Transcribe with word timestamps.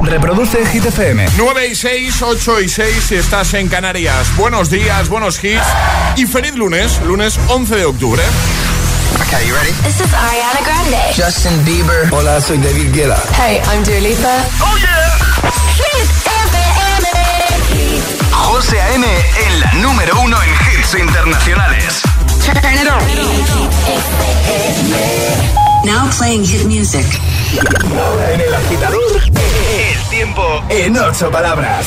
Reproduce 0.00 0.64
Hit 0.66 0.84
FM. 0.84 1.26
9 1.36 1.68
y 1.68 1.74
6, 1.74 2.22
8 2.22 2.60
y 2.60 2.68
6 2.68 3.04
si 3.08 3.14
estás 3.16 3.54
en 3.54 3.68
Canarias. 3.68 4.34
Buenos 4.36 4.68
días, 4.70 5.08
buenos 5.08 5.42
hits. 5.42 5.66
Y 6.16 6.26
feliz 6.26 6.54
lunes, 6.54 7.00
lunes 7.02 7.38
11 7.48 7.76
de 7.76 7.84
octubre. 7.84 8.22
Okay, 9.26 9.46
you 9.46 9.54
ready? 9.54 9.72
This 9.82 10.00
is 10.00 10.12
Ariana 10.12 10.60
Grande. 10.64 10.98
Justin 11.16 11.64
Bieber. 11.64 12.08
Hola, 12.12 12.40
soy 12.40 12.58
David 12.58 12.92
Guetta. 12.92 13.22
Hey, 13.36 13.60
I'm 13.72 13.82
Dua 13.84 14.00
Lipa. 14.00 14.44
¡Oh, 14.60 14.76
yeah! 14.78 15.16
Hit 15.76 16.10
FM. 16.50 17.06
José 18.32 18.80
A.M. 18.80 19.06
en 19.06 19.60
la 19.60 19.72
número 19.74 20.20
uno 20.20 20.36
en 20.42 20.50
hits 20.50 20.94
internacionales. 20.94 22.02
Turn 22.44 22.74
it 22.74 22.88
on. 25.60 25.65
Now 25.86 26.10
playing 26.18 26.44
hit 26.44 26.64
music. 26.64 27.06
Ahora 27.96 28.32
en 28.32 28.40
el 28.40 28.52
agitador, 28.54 29.22
el 29.22 30.10
tiempo 30.10 30.42
en 30.68 30.98
ocho 30.98 31.30
palabras. 31.30 31.86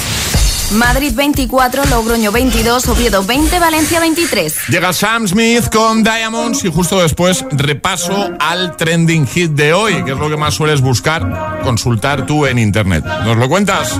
Madrid 0.71 1.11
24, 1.13 1.83
Logroño 1.85 2.31
22, 2.31 2.87
Oviedo 2.87 3.25
20, 3.25 3.59
Valencia 3.59 3.99
23. 3.99 4.69
Llega 4.69 4.93
Sam 4.93 5.27
Smith 5.27 5.67
con 5.69 6.01
Diamonds 6.01 6.63
y 6.63 6.71
justo 6.71 7.01
después 7.01 7.43
repaso 7.51 8.31
al 8.39 8.77
trending 8.77 9.27
hit 9.27 9.51
de 9.51 9.73
hoy, 9.73 10.01
que 10.05 10.11
es 10.13 10.17
lo 10.17 10.29
que 10.29 10.37
más 10.37 10.53
sueles 10.53 10.79
buscar, 10.79 11.59
consultar 11.63 12.25
tú 12.25 12.45
en 12.45 12.57
internet. 12.57 13.03
¿Nos 13.03 13.35
lo 13.35 13.49
cuentas? 13.49 13.99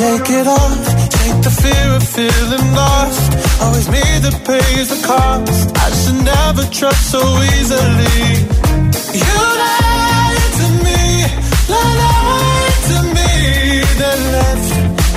Shake 0.00 0.30
it 0.30 0.46
off. 0.46 0.86
Take 1.10 1.42
the 1.42 1.50
fear 1.60 1.94
of 1.94 2.02
feeling 2.02 2.74
lost. 2.74 3.32
Always 3.60 3.86
me 3.90 4.00
that 4.24 4.36
pays 4.46 4.88
the 4.88 5.06
cost. 5.06 5.76
I 5.76 5.90
should 6.00 6.24
never 6.24 6.64
trust 6.72 7.10
so 7.10 7.20
easily. 7.52 8.20
You 9.12 9.40
lied 9.60 10.52
to 10.60 10.66
me. 10.86 11.02
Lied 11.68 12.76
to 12.88 12.98
me. 13.16 13.30
Then 14.00 14.20
left 14.36 14.70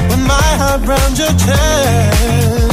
with 0.10 0.24
my 0.28 0.50
heart 0.60 0.82
round 0.86 1.18
your 1.18 1.34
chest. 1.46 2.73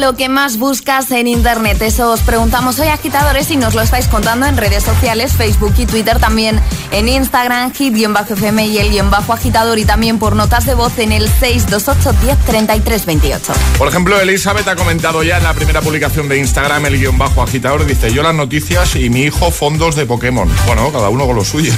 Lo 0.00 0.14
que 0.14 0.28
más 0.28 0.58
buscas 0.58 1.10
en 1.10 1.26
internet? 1.26 1.80
Eso 1.82 2.10
os 2.10 2.20
preguntamos 2.20 2.78
hoy, 2.78 2.88
agitadores, 2.88 3.50
y 3.50 3.56
nos 3.56 3.74
lo 3.74 3.82
estáis 3.82 4.06
contando 4.08 4.46
en 4.46 4.56
redes 4.56 4.84
sociales, 4.84 5.32
Facebook 5.32 5.74
y 5.78 5.86
Twitter, 5.86 6.18
también 6.18 6.60
en 6.90 7.08
Instagram, 7.08 7.72
hit-fm 7.72 8.66
y 8.66 8.78
el 8.78 8.90
guion 8.90 9.10
bajo 9.10 9.32
agitador, 9.32 9.78
y 9.78 9.84
también 9.84 10.18
por 10.18 10.36
notas 10.36 10.66
de 10.66 10.74
voz 10.74 10.98
en 10.98 11.12
el 11.12 11.28
628 11.28 12.12
10 12.22 12.38
33 12.44 13.06
28. 13.06 13.52
Por 13.78 13.88
ejemplo, 13.88 14.20
Elizabeth 14.20 14.68
ha 14.68 14.76
comentado 14.76 15.22
ya 15.22 15.38
en 15.38 15.44
la 15.44 15.54
primera 15.54 15.80
publicación 15.80 16.28
de 16.28 16.38
Instagram, 16.38 16.86
el 16.86 16.98
guion 16.98 17.18
bajo 17.18 17.42
agitador, 17.42 17.84
dice, 17.86 18.12
yo 18.12 18.22
las 18.22 18.34
noticias 18.34 18.96
y 18.96 19.10
mi 19.10 19.22
hijo 19.22 19.50
fondos 19.50 19.96
de 19.96 20.06
Pokémon. 20.06 20.50
Bueno, 20.66 20.92
cada 20.92 21.08
uno 21.08 21.26
con 21.26 21.36
lo 21.36 21.44
suyo. 21.44 21.72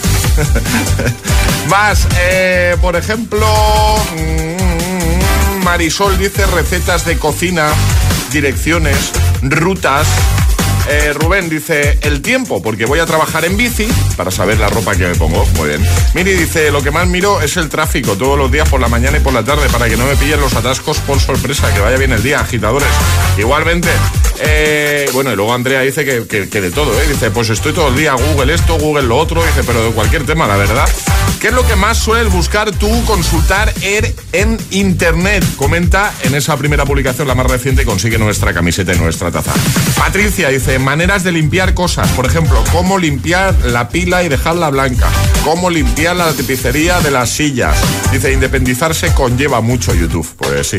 Más, 1.68 2.06
eh, 2.20 2.76
por 2.80 2.96
ejemplo, 2.96 3.46
mm, 4.16 5.64
Marisol 5.64 6.16
dice 6.18 6.46
recetas 6.46 7.04
de 7.04 7.18
cocina, 7.18 7.68
direcciones, 8.30 9.12
rutas. 9.42 10.06
Eh, 10.90 11.12
Rubén 11.12 11.48
dice, 11.48 11.98
el 12.02 12.22
tiempo, 12.22 12.62
porque 12.62 12.86
voy 12.86 12.98
a 12.98 13.06
trabajar 13.06 13.44
en 13.44 13.56
bici 13.56 13.86
para 14.16 14.30
saber 14.30 14.58
la 14.58 14.68
ropa 14.68 14.96
que 14.96 15.06
me 15.06 15.14
pongo. 15.14 15.44
Muy 15.56 15.68
bien. 15.68 15.82
Miri 16.14 16.32
dice, 16.32 16.70
lo 16.70 16.82
que 16.82 16.90
más 16.90 17.06
miro 17.06 17.40
es 17.42 17.56
el 17.56 17.68
tráfico 17.68 18.16
todos 18.16 18.38
los 18.38 18.50
días 18.50 18.68
por 18.68 18.80
la 18.80 18.88
mañana 18.88 19.18
y 19.18 19.20
por 19.20 19.32
la 19.32 19.44
tarde 19.44 19.68
para 19.68 19.88
que 19.88 19.96
no 19.96 20.06
me 20.06 20.16
pillen 20.16 20.40
los 20.40 20.54
atascos 20.54 20.98
por 21.00 21.20
sorpresa. 21.20 21.72
Que 21.74 21.80
vaya 21.80 21.98
bien 21.98 22.12
el 22.12 22.22
día, 22.22 22.40
agitadores. 22.40 22.88
Igualmente, 23.36 23.88
eh, 24.40 25.08
bueno, 25.12 25.32
y 25.32 25.36
luego 25.36 25.52
Andrea 25.52 25.80
dice 25.80 26.04
que, 26.04 26.46
de 26.46 26.70
todo, 26.70 26.98
¿eh? 27.00 27.06
Dice, 27.06 27.30
pues 27.30 27.50
estoy 27.50 27.72
todo 27.72 27.88
el 27.88 27.96
día 27.96 28.14
Google 28.14 28.54
esto, 28.54 28.78
Google 28.78 29.06
lo 29.06 29.18
otro. 29.18 29.44
Dice, 29.44 29.62
pero 29.64 29.84
de 29.84 29.90
cualquier 29.90 30.24
tema, 30.24 30.46
la 30.46 30.56
verdad. 30.56 30.88
¿Qué 31.40 31.48
es 31.48 31.54
lo 31.54 31.66
que 31.66 31.76
más 31.76 31.98
sueles 31.98 32.32
buscar 32.32 32.72
tú 32.72 33.04
consultar 33.04 33.72
en 33.82 34.58
Internet? 34.70 35.44
Comenta 35.56 36.12
en 36.24 36.34
esa 36.34 36.56
primera 36.56 36.84
publicación, 36.84 37.28
la 37.28 37.34
más 37.34 37.46
reciente, 37.46 37.84
consigue 37.84 38.18
nuestra 38.18 38.52
camiseta 38.52 38.92
y 38.92 38.98
nuestra 38.98 39.30
taza. 39.30 39.52
Patricia 39.96 40.48
dice, 40.48 40.77
maneras 40.78 41.24
de 41.24 41.32
limpiar 41.32 41.74
cosas. 41.74 42.08
Por 42.12 42.26
ejemplo, 42.26 42.62
cómo 42.72 42.98
limpiar 42.98 43.54
la 43.66 43.88
pila 43.88 44.22
y 44.22 44.28
dejarla 44.28 44.70
blanca. 44.70 45.08
Cómo 45.44 45.70
limpiar 45.70 46.16
la 46.16 46.32
tapicería 46.32 47.00
de 47.00 47.10
las 47.10 47.30
sillas. 47.30 47.76
Dice, 48.12 48.32
independizarse 48.32 49.12
conlleva 49.14 49.60
mucho 49.60 49.94
YouTube. 49.94 50.26
Pues 50.36 50.68
sí, 50.68 50.78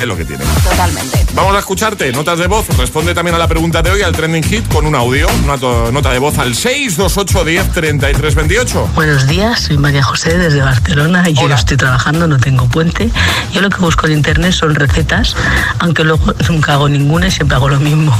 es 0.00 0.06
lo 0.06 0.16
que 0.16 0.24
tiene. 0.24 0.44
Totalmente. 0.62 1.26
Vamos 1.34 1.54
a 1.54 1.58
escucharte. 1.58 2.12
Notas 2.12 2.38
de 2.38 2.46
voz. 2.46 2.66
Responde 2.76 3.14
también 3.14 3.34
a 3.34 3.38
la 3.38 3.48
pregunta 3.48 3.82
de 3.82 3.90
hoy, 3.90 4.02
al 4.02 4.12
trending 4.12 4.44
hit, 4.44 4.66
con 4.68 4.86
un 4.86 4.94
audio. 4.94 5.28
Una 5.44 5.56
nota 5.90 6.10
de 6.12 6.18
voz 6.18 6.38
al 6.38 6.54
628 6.54 7.44
10 7.44 7.72
33 7.72 8.34
28. 8.34 8.90
Buenos 8.94 9.26
días, 9.26 9.60
soy 9.60 9.78
María 9.78 10.02
José 10.02 10.38
desde 10.38 10.60
Barcelona 10.60 11.28
y 11.28 11.34
yo 11.34 11.48
estoy 11.48 11.76
trabajando, 11.76 12.26
no 12.26 12.38
tengo 12.38 12.66
puente. 12.68 13.10
Yo 13.52 13.60
lo 13.60 13.70
que 13.70 13.78
busco 13.78 14.06
en 14.06 14.14
internet 14.14 14.52
son 14.52 14.74
recetas, 14.74 15.36
aunque 15.78 16.04
luego 16.04 16.34
nunca 16.48 16.74
hago 16.74 16.88
ninguna 16.88 17.28
y 17.28 17.30
siempre 17.30 17.56
hago 17.56 17.68
lo 17.68 17.80
mismo. 17.80 18.16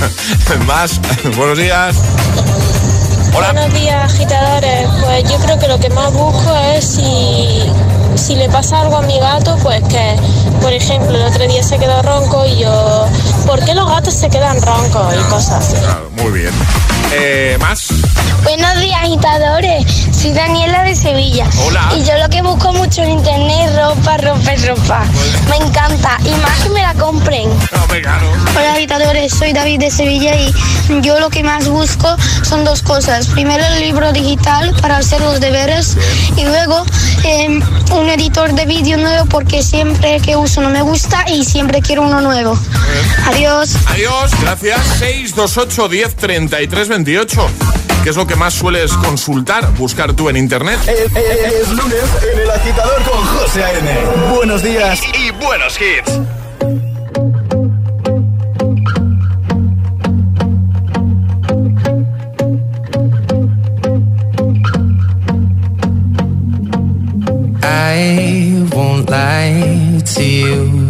Más, 0.66 1.00
buenos 1.36 1.58
días. 1.58 1.96
Hola. 3.34 3.52
Buenos 3.52 3.74
días, 3.74 4.12
agitadores. 4.12 4.88
Pues 5.02 5.30
yo 5.30 5.38
creo 5.38 5.58
que 5.58 5.68
lo 5.68 5.78
que 5.78 5.90
más 5.90 6.12
busco 6.12 6.54
es 6.74 6.84
si, 6.84 7.62
si 8.16 8.34
le 8.36 8.48
pasa 8.48 8.80
algo 8.80 8.96
a 8.96 9.02
mi 9.02 9.18
gato, 9.18 9.56
pues 9.62 9.82
que, 9.88 10.16
por 10.60 10.72
ejemplo, 10.72 11.16
el 11.16 11.22
otro 11.22 11.46
día 11.46 11.62
se 11.62 11.78
quedó 11.78 12.02
ronco 12.02 12.44
y 12.46 12.58
yo, 12.60 13.06
¿por 13.50 13.64
qué 13.64 13.74
los 13.74 13.88
gatos 13.88 14.14
se 14.14 14.30
quedan 14.30 14.62
roncos 14.62 15.12
y 15.12 15.28
cosas 15.28 15.74
muy 16.22 16.30
bien. 16.32 16.52
Eh, 17.12 17.56
¿Más? 17.58 17.88
Buenos 18.44 18.80
días, 18.80 19.00
agitadores. 19.02 19.84
Soy 20.12 20.32
Daniela 20.32 20.84
de 20.84 20.94
Sevilla. 20.94 21.46
Hola. 21.66 21.92
Y 21.96 22.04
yo 22.04 22.16
lo 22.18 22.28
que 22.28 22.42
busco 22.42 22.72
mucho 22.72 23.02
en 23.02 23.10
internet 23.10 23.68
es 23.68 23.76
ropa, 23.76 24.16
ropa, 24.18 24.52
ropa. 24.66 25.02
Me 25.48 25.56
encanta. 25.56 26.18
Y 26.24 26.30
más 26.40 26.60
que 26.62 26.68
me 26.70 26.82
la 26.82 26.94
compren. 26.94 27.50
Hola, 27.92 28.72
agitadores. 28.74 29.32
Soy 29.34 29.52
David 29.52 29.80
de 29.80 29.90
Sevilla 29.90 30.32
y 30.36 31.00
yo 31.00 31.18
lo 31.18 31.30
que 31.30 31.42
más 31.42 31.68
busco 31.68 32.16
son 32.42 32.64
dos 32.64 32.82
cosas. 32.82 33.26
Primero, 33.28 33.64
el 33.64 33.80
libro 33.80 34.12
digital 34.12 34.74
para 34.80 34.98
hacer 34.98 35.20
los 35.22 35.40
deberes. 35.40 35.96
Y 36.36 36.44
luego, 36.44 36.84
em, 37.24 37.60
un 37.92 38.08
editor 38.08 38.52
de 38.52 38.66
vídeo 38.66 38.96
nuevo 38.96 39.26
porque 39.26 39.62
siempre 39.62 40.20
que 40.20 40.36
uso 40.36 40.60
no 40.60 40.70
me 40.70 40.82
gusta 40.82 41.24
y 41.28 41.44
siempre 41.44 41.82
quiero 41.82 42.02
uno 42.02 42.20
nuevo. 42.20 42.56
Adiós. 43.26 43.39
Adiós. 43.40 44.30
Gracias. 44.42 44.86
628 44.98 45.88
10 45.88 46.14
33 46.16 46.88
28. 46.88 47.46
¿Qué 48.02 48.10
es 48.10 48.16
lo 48.16 48.26
que 48.26 48.36
más 48.36 48.52
sueles 48.52 48.92
consultar, 48.92 49.72
buscar 49.74 50.12
tú 50.12 50.28
en 50.28 50.36
internet? 50.36 50.78
Es, 50.86 51.70
lunes 51.70 52.04
en 52.32 52.38
el 52.38 52.50
agitador 52.50 53.02
con 53.02 53.24
José 53.24 53.64
A.N. 53.64 54.34
Buenos 54.34 54.62
días 54.62 55.00
y, 55.18 55.30
buenos 55.32 55.78
hits. 55.80 56.20
I 67.62 68.66
won't 68.74 69.08
lie 69.08 70.02
to 70.14 70.22
you. 70.22 70.89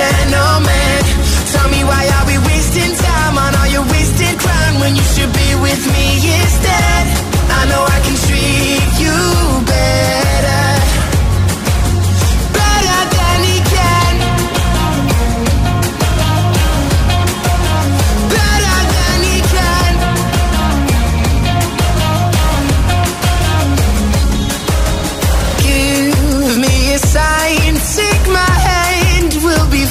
gentleman. 0.00 0.98
Tell 1.52 1.68
me 1.74 1.80
why 1.90 2.02
are 2.16 2.26
we 2.30 2.36
wasting 2.50 2.92
time 3.06 3.36
on 3.44 3.52
all 3.58 3.68
your 3.76 3.86
wasted 3.94 4.34
crown 4.38 4.72
when 4.80 4.92
you 4.98 5.04
should 5.12 5.32
be 5.32 5.50
with 5.66 5.82
me 5.94 6.06
instead? 6.40 7.02
I 7.58 7.62
know 7.70 7.82
I 7.96 7.98
can 8.04 8.16
treat 8.26 8.90
you 9.02 9.16
better. 9.72 10.66
Better 12.58 13.00
than 13.16 13.38
he 13.48 13.56
can. 13.74 14.14
Better 18.36 18.78
than 18.96 19.18
he 19.28 19.38
can. 19.54 19.92
Give 25.64 26.58
me 26.58 26.94
a 26.94 26.98
sign, 26.98 27.55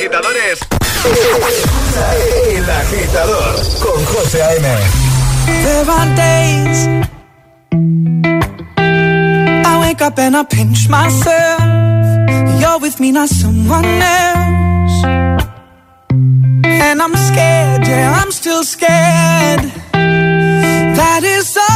Agitadores. 0.00 0.58
El 2.56 2.70
agitador 2.70 3.54
con 3.82 4.04
José 4.06 4.42
A.M. 4.42 4.66
There 5.46 5.90
are 5.90 6.14
days 6.16 6.88
I 9.66 9.78
wake 9.82 10.00
up 10.00 10.18
and 10.18 10.36
I 10.36 10.44
pinch 10.44 10.88
myself. 10.88 11.60
You're 12.60 12.78
with 12.80 12.98
me, 12.98 13.12
not 13.12 13.28
someone 13.28 13.84
else. 13.84 15.04
And 16.64 17.02
I'm 17.02 17.14
scared, 17.16 17.86
yeah, 17.86 18.22
I'm 18.22 18.32
still 18.32 18.64
scared. 18.64 19.70
That 19.92 21.22
is 21.24 21.56
all 21.58 21.69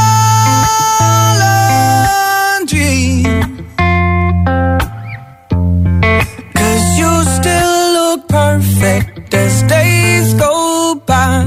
days 9.67 10.33
go 10.35 10.95
by. 11.05 11.45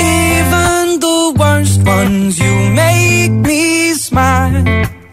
Even 0.00 1.00
the 1.00 1.34
worst 1.38 1.82
ones, 1.84 2.38
you 2.38 2.54
make 2.82 3.32
me 3.32 3.94
smile. 3.94 4.64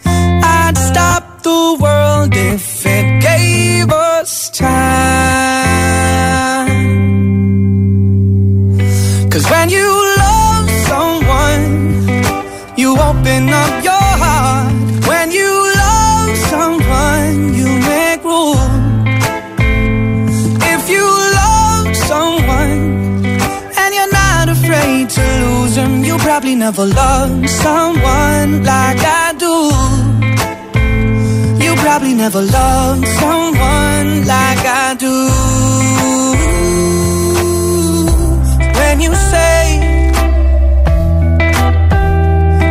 I'd 0.05 0.77
stop 0.77 1.43
the 1.43 1.77
world 1.81 2.35
if 2.35 2.85
it 2.85 3.21
gave 3.21 3.91
us 3.91 4.49
time. 4.51 4.88
Probably 26.49 26.65
never 26.65 26.85
loved 26.85 27.49
someone 27.49 28.63
like 28.63 28.97
I 28.99 29.33
do. 29.37 29.55
You 31.63 31.75
probably 31.75 32.15
never 32.15 32.41
loved 32.41 33.07
someone 33.07 34.25
like 34.25 34.65
I 34.65 34.95
do. 34.97 35.15
When 38.79 38.99
you 38.99 39.13
say 39.31 39.59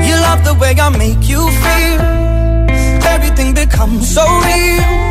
you 0.08 0.14
love 0.26 0.42
the 0.44 0.54
way 0.60 0.74
I 0.80 0.88
make 0.98 1.28
you 1.28 1.42
feel, 1.62 2.00
everything 3.14 3.54
becomes 3.54 4.12
so 4.12 4.24
real. 4.24 5.07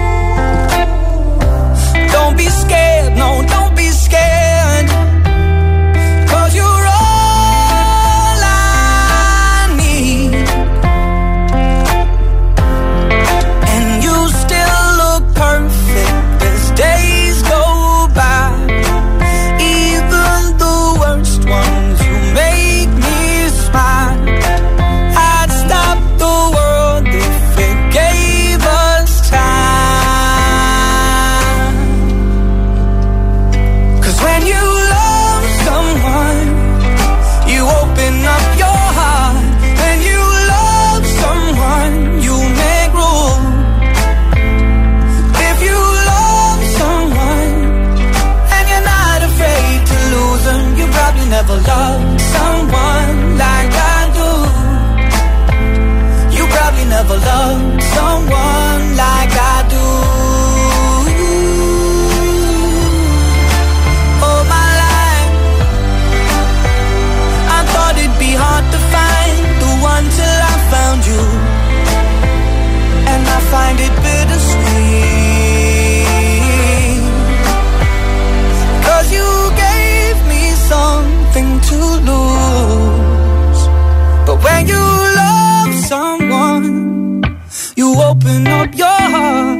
Open 88.17 88.47
up 88.47 88.75
your 88.75 88.87
heart. 88.87 89.56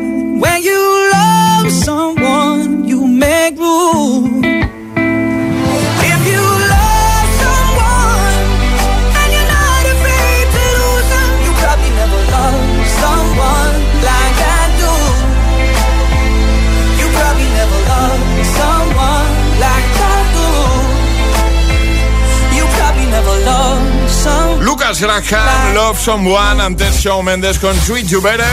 Lucas 24.87 25.01
Graham, 25.01 25.73
Love 25.73 25.99
Someone, 25.99 26.63
antes 26.63 27.01
Shawn 27.01 27.25
Mendes 27.25 27.59
con 27.59 27.75
Sweet 27.77 28.07
You 28.07 28.21
Better. 28.21 28.45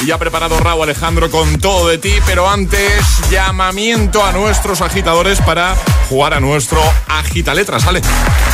Y 0.00 0.06
ya 0.06 0.16
preparado 0.16 0.58
Raúl 0.58 0.84
Alejandro 0.84 1.30
con 1.30 1.58
todo 1.58 1.88
de 1.88 1.98
ti, 1.98 2.14
pero 2.24 2.48
antes 2.48 3.04
llamamiento 3.30 4.24
a 4.24 4.32
nuestros 4.32 4.80
agitadores 4.80 5.38
para 5.42 5.74
jugar 6.08 6.32
a 6.32 6.40
nuestro 6.40 6.80
agita 7.08 7.52
letras, 7.52 7.82
¿sale? 7.82 8.00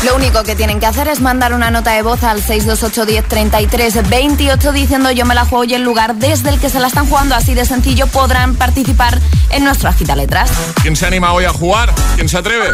Lo 0.02 0.16
único 0.16 0.42
que 0.42 0.56
tienen 0.56 0.80
que 0.80 0.86
hacer 0.86 1.06
es 1.06 1.20
mandar 1.20 1.54
una 1.54 1.70
nota 1.70 1.92
de 1.92 2.02
voz 2.02 2.24
al 2.24 2.42
628 2.42 3.06
10 3.06 3.28
33 3.28 4.08
28 4.08 4.72
diciendo 4.72 5.12
yo 5.12 5.24
me 5.24 5.36
la 5.36 5.44
juego 5.44 5.62
y 5.62 5.74
el 5.74 5.82
lugar 5.82 6.16
desde 6.16 6.48
el 6.48 6.58
que 6.58 6.70
se 6.70 6.80
la 6.80 6.88
están 6.88 7.08
jugando. 7.08 7.36
Así 7.36 7.54
de 7.54 7.64
sencillo 7.64 8.08
podrán 8.08 8.56
participar 8.56 9.20
en 9.50 9.62
nuestro 9.62 9.88
agita 9.88 10.16
letras. 10.16 10.50
¿Quién 10.82 10.96
se 10.96 11.06
anima 11.06 11.32
hoy 11.32 11.44
a 11.44 11.52
jugar? 11.52 11.94
¿Quién 12.16 12.28
se 12.28 12.38
atreve? 12.38 12.70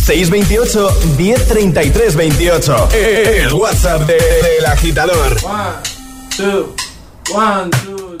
628 0.00 0.90
1033 1.16 2.16
28. 2.16 2.88
El 2.92 3.52
WhatsApp 3.54 4.02
de- 4.06 4.14
del 4.14 4.66
agitador. 4.66 5.36
One, 5.44 5.76
two, 6.36 6.74
one, 7.34 7.70
two. 7.84 8.16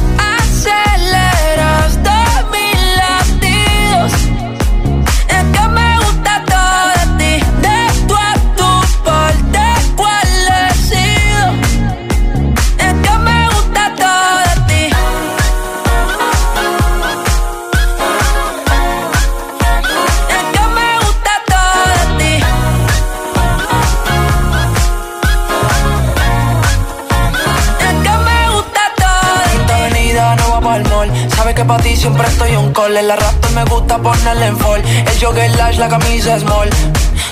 Que 31.61 31.65
para 31.67 31.83
ti 31.83 31.95
siempre 31.95 32.27
estoy 32.27 32.55
un 32.55 32.73
call. 32.73 32.93
La 32.93 33.15
rap 33.15 33.45
me 33.53 33.63
gusta 33.65 33.97
ponerle 33.97 34.47
en 34.47 34.57
fall. 34.57 34.81
El 34.81 35.19
jogger 35.19 35.55
lash, 35.57 35.77
la 35.77 35.87
camisa 35.87 36.39
small. 36.39 36.69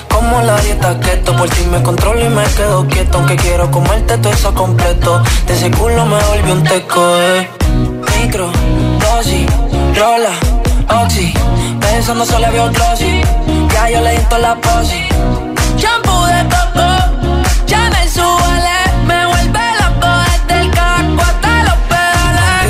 Como 0.08 0.40
la 0.42 0.56
dieta 0.60 0.98
keto, 1.00 1.36
por 1.36 1.48
ti 1.48 1.64
me 1.66 1.82
controlo 1.82 2.24
y 2.24 2.28
me 2.28 2.44
quedo 2.44 2.86
quieto. 2.86 3.18
Aunque 3.18 3.36
quiero 3.36 3.70
comerte 3.70 4.18
todo 4.18 4.32
eso 4.32 4.54
completo. 4.54 5.22
De 5.46 5.54
ese 5.54 5.70
culo 5.70 6.04
me 6.06 6.22
volvió 6.22 6.54
un 6.54 6.64
teco, 6.64 7.00
eh. 7.20 7.48
Micro, 8.18 8.50
dosis, 9.00 9.46
rola, 9.96 10.34
oxi. 11.02 11.32
Pensando 11.80 12.24
solo 12.24 12.46
había 12.46 12.64
un 12.64 12.72
glossy. 12.72 13.22
Ya 13.72 13.90
yo 13.90 14.00
le 14.00 14.12
di 14.12 14.24
la 14.40 14.54
posi. 14.56 15.02
Shampoo 15.76 16.26
de 16.26 16.44
coco, 16.44 16.69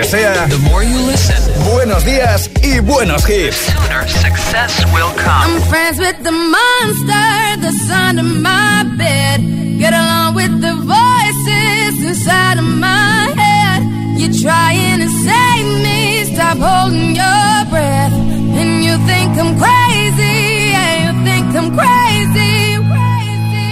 agitador 0.00 0.46
te 0.46 1.06
desea 1.16 1.46
buenos 1.72 2.04
días 2.04 2.50
y 2.62 2.80
buenos 2.80 3.28
hits. 3.28 3.72
I'm 5.26 5.60
friends 5.68 5.98
with 5.98 6.22
the 6.22 6.32
monster 6.32 7.56
that's 7.60 7.90
under 7.90 8.22
my 8.22 8.84
bed. 8.96 9.40
Get 9.78 9.92
along 9.92 10.34
with 10.34 10.60
the 10.60 10.74
voices 10.74 12.04
inside 12.04 12.58
of 12.58 12.64
my 12.64 13.32
head. 13.36 13.82
You're 14.18 14.32
trying 14.32 15.00
to 15.00 15.08
save 15.08 15.82
me, 15.82 16.24
stop 16.34 16.58
holding 16.58 17.14
your 17.14 17.64
breath. 17.70 18.12
And 18.12 18.84
you 18.84 18.96
think 19.06 19.36
I'm 19.38 19.58
crazy, 19.58 19.85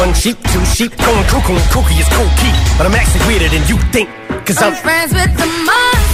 One 0.00 0.12
sheep, 0.12 0.36
two 0.52 0.64
sheep, 0.64 0.96
going 0.98 1.26
cuckoo 1.28 1.56
kooky 1.70 2.00
is 2.00 2.08
cool 2.08 2.30
key. 2.40 2.54
But 2.76 2.86
I'm 2.86 2.94
actually 2.94 3.26
weirder 3.26 3.48
than 3.48 3.66
you 3.68 3.78
think. 3.92 4.08
Cause 4.46 4.60
I'm, 4.62 4.72
I'm 4.72 4.82
friends 4.82 5.12
with 5.14 5.36
the 5.36 5.46
monster 5.66 6.13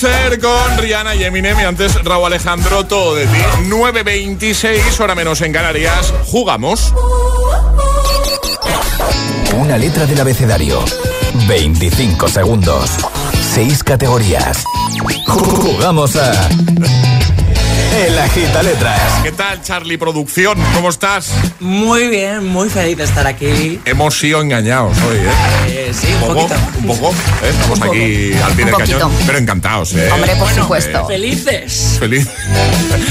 Monster 0.00 0.38
con 0.38 0.78
Rihanna 0.78 1.16
y 1.16 1.24
Eminem 1.24 1.58
y 1.58 1.64
antes 1.64 1.92
Raúl 2.04 2.26
Alejandro, 2.26 2.86
todo 2.86 3.16
de 3.16 3.26
ti. 3.26 3.38
9.26, 3.64 5.00
hora 5.00 5.16
menos 5.16 5.40
en 5.40 5.52
Canarias. 5.52 6.14
Jugamos. 6.26 6.94
Una 9.56 9.76
letra 9.76 10.06
del 10.06 10.20
abecedario. 10.20 10.84
25 11.48 12.28
segundos. 12.28 12.90
6 13.54 13.82
categorías. 13.82 14.62
Jugamos 15.26 16.14
a. 16.14 16.48
El 17.98 18.16
Agita 18.16 18.62
Letras. 18.62 19.00
¿Qué 19.24 19.32
tal, 19.32 19.60
Charlie 19.60 19.98
Producción? 19.98 20.56
¿Cómo 20.72 20.88
estás? 20.88 21.32
Muy 21.58 22.06
bien, 22.06 22.46
muy 22.46 22.70
feliz 22.70 22.96
de 22.96 23.02
estar 23.02 23.26
aquí. 23.26 23.80
Hemos 23.84 24.16
sido 24.16 24.40
engañados 24.40 24.96
hoy, 25.02 25.16
¿eh? 25.16 25.30
eh 25.66 25.90
sí, 25.92 26.06
un, 26.14 26.20
poco. 26.20 26.54
Un 26.78 26.86
poco. 26.86 27.10
¿eh? 27.42 27.50
Estamos 27.50 27.82
aquí 27.82 28.32
al 28.34 28.52
pie 28.52 28.66
del 28.66 28.76
cañón. 28.76 29.12
Pero 29.26 29.38
encantados, 29.38 29.94
¿eh? 29.94 30.08
Hombre, 30.12 30.36
por 30.36 30.48
supuesto. 30.48 31.06
Felices. 31.08 31.96
Feliz. 31.98 32.28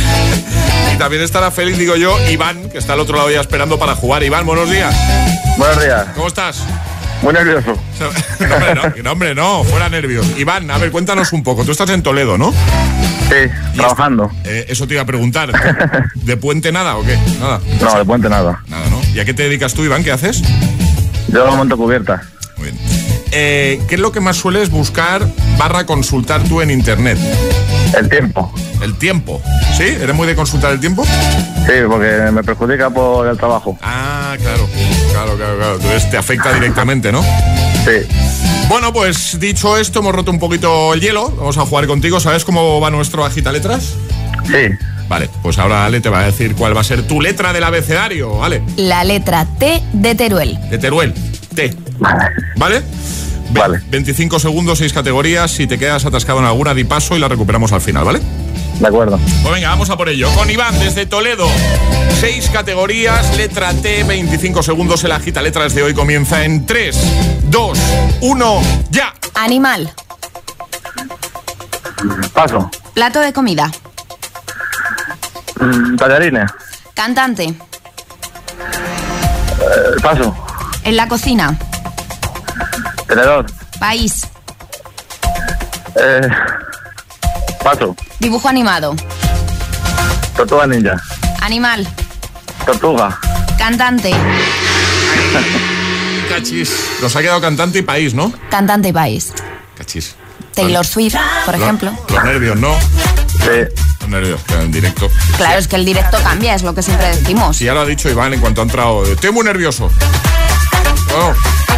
y 0.93 0.97
también 0.97 1.21
estará 1.21 1.51
feliz, 1.51 1.77
digo 1.77 1.97
yo, 1.97 2.17
Iván, 2.29 2.69
que 2.69 2.77
está 2.77 2.93
al 2.93 3.01
otro 3.01 3.17
lado 3.17 3.29
ya 3.29 3.41
esperando 3.41 3.77
para 3.77 3.93
jugar. 3.93 4.23
Iván, 4.23 4.45
buenos 4.45 4.71
días. 4.71 4.95
Buenos 5.57 5.83
días. 5.83 6.07
¿Cómo 6.15 6.27
estás? 6.27 6.63
Muy 7.21 7.33
nervioso. 7.33 7.77
no, 9.03 9.11
hombre, 9.11 9.35
no, 9.35 9.65
fuera 9.65 9.89
nervios. 9.89 10.25
Iván, 10.37 10.71
a 10.71 10.77
ver, 10.77 10.91
cuéntanos 10.91 11.33
un 11.33 11.43
poco. 11.43 11.65
Tú 11.65 11.71
estás 11.71 11.89
en 11.89 12.03
Toledo, 12.03 12.37
¿no? 12.37 12.53
Sí, 13.29 13.75
trabajando. 13.75 14.31
Eh, 14.45 14.65
eso 14.69 14.87
te 14.87 14.93
iba 14.93 15.03
a 15.03 15.05
preguntar. 15.05 15.51
¿De 16.15 16.37
puente 16.37 16.71
nada 16.71 16.95
o 16.97 17.03
qué? 17.03 17.17
Nada. 17.39 17.59
No, 17.81 17.97
de 17.97 18.05
puente 18.05 18.29
nada. 18.29 18.63
Nada, 18.67 18.89
¿no? 18.89 19.01
¿Y 19.13 19.19
a 19.19 19.25
qué 19.25 19.33
te 19.33 19.43
dedicas 19.43 19.73
tú, 19.73 19.83
Iván? 19.83 20.03
¿Qué 20.03 20.11
haces? 20.11 20.41
Yo 21.27 21.45
monto 21.55 21.75
cubierta. 21.77 22.21
Muy 22.57 22.71
bien. 22.71 22.77
Eh, 23.31 23.81
¿Qué 23.89 23.95
es 23.95 24.01
lo 24.01 24.11
que 24.11 24.21
más 24.21 24.37
sueles 24.37 24.69
buscar 24.69 25.27
barra 25.57 25.85
consultar 25.85 26.41
tú 26.43 26.61
en 26.61 26.71
internet? 26.71 27.17
El 27.97 28.09
tiempo. 28.09 28.53
¿El 28.81 28.95
tiempo? 28.95 29.41
¿Sí? 29.75 29.83
¿Eres 29.83 30.15
muy 30.15 30.27
de 30.27 30.35
consultar 30.35 30.71
el 30.71 30.79
tiempo? 30.79 31.03
Sí, 31.05 31.73
porque 31.87 32.29
me 32.31 32.43
perjudica 32.43 32.89
por 32.89 33.27
el 33.27 33.37
trabajo. 33.37 33.77
Ah, 33.81 34.35
claro. 34.39 34.67
Claro, 35.17 35.35
claro, 35.35 35.57
claro. 35.57 35.75
Entonces 35.77 36.09
te 36.11 36.17
afecta 36.17 36.53
directamente, 36.53 37.11
¿no? 37.11 37.23
Sí. 37.23 38.07
Bueno, 38.69 38.93
pues 38.93 39.39
dicho 39.39 39.75
esto, 39.75 39.99
hemos 39.99 40.13
roto 40.13 40.29
un 40.29 40.37
poquito 40.37 40.93
el 40.93 41.01
hielo. 41.01 41.31
Vamos 41.31 41.57
a 41.57 41.65
jugar 41.65 41.87
contigo. 41.87 42.19
¿Sabes 42.19 42.45
cómo 42.45 42.79
va 42.79 42.91
nuestro 42.91 43.25
agita 43.25 43.51
letras? 43.51 43.95
Sí. 44.45 44.75
Vale, 45.09 45.27
pues 45.41 45.57
ahora 45.57 45.85
Ale 45.85 46.01
te 46.01 46.09
va 46.09 46.19
a 46.19 46.25
decir 46.25 46.53
cuál 46.53 46.77
va 46.77 46.81
a 46.81 46.83
ser 46.83 47.01
tu 47.07 47.19
letra 47.19 47.51
del 47.51 47.63
abecedario, 47.63 48.37
¿vale? 48.37 48.61
La 48.75 49.03
letra 49.03 49.47
T 49.57 49.81
de 49.91 50.13
Teruel. 50.13 50.59
De 50.69 50.77
Teruel. 50.77 51.15
T. 51.55 51.73
¿Vale? 52.55 52.83
Vale. 53.49 53.81
25 53.89 54.37
segundos, 54.37 54.77
6 54.77 54.93
categorías. 54.93 55.49
Si 55.49 55.65
te 55.65 55.79
quedas 55.79 56.05
atascado 56.05 56.39
en 56.39 56.45
alguna, 56.45 56.75
di 56.75 56.83
paso 56.83 57.17
y 57.17 57.19
la 57.19 57.27
recuperamos 57.27 57.71
al 57.71 57.81
final, 57.81 58.05
¿vale? 58.05 58.19
De 58.79 58.87
acuerdo. 58.87 59.19
Pues 59.41 59.53
venga, 59.53 59.69
vamos 59.69 59.89
a 59.89 59.97
por 59.97 60.07
ello. 60.07 60.29
Con 60.35 60.49
Iván 60.49 60.77
desde 60.79 61.05
Toledo. 61.05 61.47
Seis 62.19 62.49
categorías, 62.49 63.35
letra 63.37 63.73
T, 63.73 64.03
25 64.03 64.61
segundos. 64.61 65.03
El 65.03 65.11
agita 65.11 65.41
letras 65.41 65.73
de 65.73 65.83
hoy 65.83 65.93
comienza 65.93 66.43
en 66.43 66.65
3, 66.65 66.95
2, 67.45 67.79
1, 68.21 68.61
ya. 68.89 69.13
Animal. 69.33 69.91
Paso. 72.33 72.69
Plato 72.93 73.19
de 73.19 73.33
comida. 73.33 73.71
Mm, 75.59 75.95
tallarines. 75.95 76.51
Cantante. 76.93 77.43
Eh, 77.45 77.55
paso. 80.01 80.35
En 80.83 80.95
la 80.95 81.07
cocina. 81.07 81.57
Tenedor. 83.07 83.45
País. 83.79 84.27
Eh, 85.95 86.27
paso. 87.63 87.95
Dibujo 88.19 88.47
animado. 88.49 88.95
Tortuga 90.35 90.67
ninja. 90.67 91.01
Animal. 91.41 91.87
Tortuga. 92.65 93.17
Cantante. 93.57 94.11
Cachis. 96.29 96.71
Nos 97.01 97.15
ha 97.15 97.21
quedado 97.21 97.39
cantante 97.41 97.79
y 97.79 97.81
país, 97.83 98.13
¿no? 98.13 98.31
Cantante 98.49 98.89
y 98.89 98.93
país. 98.93 99.33
Cachis. 99.77 100.15
Taylor 100.53 100.85
Swift, 100.85 101.15
por 101.45 101.55
ejemplo. 101.55 101.91
Los 102.09 102.23
nervios, 102.23 102.57
¿no? 102.57 102.75
Sí. 103.29 103.67
Los 104.01 104.09
nervios, 104.09 104.41
en 104.59 104.71
directo. 104.71 105.07
Claro, 105.37 105.59
es 105.59 105.67
que 105.67 105.75
el 105.75 105.85
directo 105.85 106.17
cambia, 106.23 106.55
es 106.55 106.63
lo 106.63 106.73
que 106.73 106.81
siempre 106.81 107.15
decimos. 107.15 107.57
Sí, 107.57 107.65
ya 107.65 107.75
lo 107.75 107.81
ha 107.81 107.85
dicho 107.85 108.09
Iván 108.09 108.33
en 108.33 108.39
cuanto 108.39 108.61
ha 108.61 108.63
entrado. 108.63 109.05
Estoy 109.05 109.31
muy 109.31 109.43
nervioso. 109.43 109.91
Oh, 111.15 111.33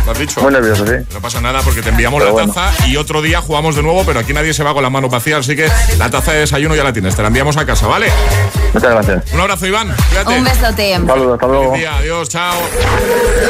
lo 0.09 0.13
has 0.13 0.19
dicho. 0.19 0.41
Muy 0.41 0.51
nervioso, 0.51 0.85
sí. 0.87 0.93
No 1.13 1.21
pasa 1.21 1.39
nada 1.39 1.61
porque 1.61 1.81
te 1.81 1.89
enviamos 1.89 2.19
Pero 2.19 2.35
la 2.35 2.43
bueno. 2.43 2.53
taza 2.53 2.87
y 2.87 2.97
otro 2.97 3.21
día 3.21 3.41
jugamos 3.41 3.75
de 3.75 3.83
nuevo, 3.83 4.03
pero 4.05 4.19
aquí 4.19 4.33
nadie 4.33 4.53
se 4.53 4.63
va 4.63 4.73
con 4.73 4.81
la 4.81 4.89
mano 4.89 5.07
vacía, 5.07 5.37
así 5.37 5.55
que 5.55 5.69
la 5.97 6.09
taza 6.09 6.33
de 6.33 6.39
desayuno 6.39 6.75
ya 6.75 6.83
la 6.83 6.91
tienes. 6.93 7.15
Te 7.15 7.21
la 7.21 7.27
enviamos 7.27 7.57
a 7.57 7.65
casa, 7.65 7.85
¿vale? 7.87 8.11
Muchas 8.73 8.91
gracias. 8.91 9.31
Un 9.33 9.39
abrazo, 9.39 9.67
Iván. 9.67 9.95
Cuídate. 10.09 10.37
Un 10.37 10.43
besote. 10.43 10.93
Saludos, 11.05 11.33
hasta 11.33 11.47
luego. 11.47 11.75
Día, 11.75 11.97
adiós, 11.97 12.29
chao. 12.29 12.55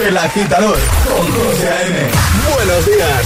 El 0.05 0.17
agitador 0.17 0.77
con 1.07 1.31
José 1.31 1.69
A.M. 1.69 1.97
Buenos 2.55 2.85
días. 2.85 3.25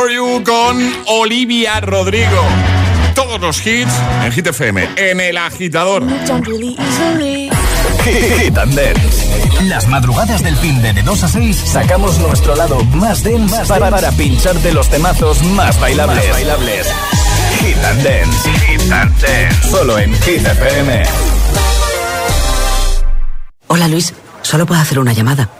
for 0.00 0.10
You 0.10 0.42
con 0.44 0.78
Olivia 1.08 1.78
Rodrigo. 1.80 2.42
Todos 3.14 3.38
los 3.38 3.66
hits 3.66 3.92
en 4.24 4.32
Hit 4.32 4.46
FM, 4.46 4.88
en 4.96 5.20
el 5.20 5.36
agitador. 5.36 6.02
Hit 8.04 8.56
and 8.56 8.74
Dance. 8.74 9.62
Las 9.64 9.88
madrugadas 9.88 10.42
del 10.42 10.56
fin 10.56 10.80
de, 10.80 10.94
de 10.94 11.02
2 11.02 11.22
a 11.22 11.28
6 11.28 11.56
sacamos 11.56 12.18
nuestro 12.18 12.56
lado 12.56 12.82
más 12.94 13.22
dense 13.22 13.62
para, 13.68 13.90
para 13.90 14.10
pincharte 14.12 14.72
los 14.72 14.88
temazos 14.88 15.42
más 15.42 15.78
bailables. 15.78 16.24
Más 16.24 16.32
bailables. 16.32 16.86
Hit 17.58 17.84
and 17.84 18.02
Dance. 18.02 18.50
Hit 18.66 18.92
and 18.92 19.20
Dance. 19.20 19.68
Solo 19.70 19.98
en 19.98 20.14
Hit 20.22 20.46
FM. 20.46 21.02
Hola 23.66 23.86
Luis, 23.88 24.14
solo 24.40 24.64
puedo 24.64 24.80
hacer 24.80 24.98
una 24.98 25.12
llamada. 25.12 25.59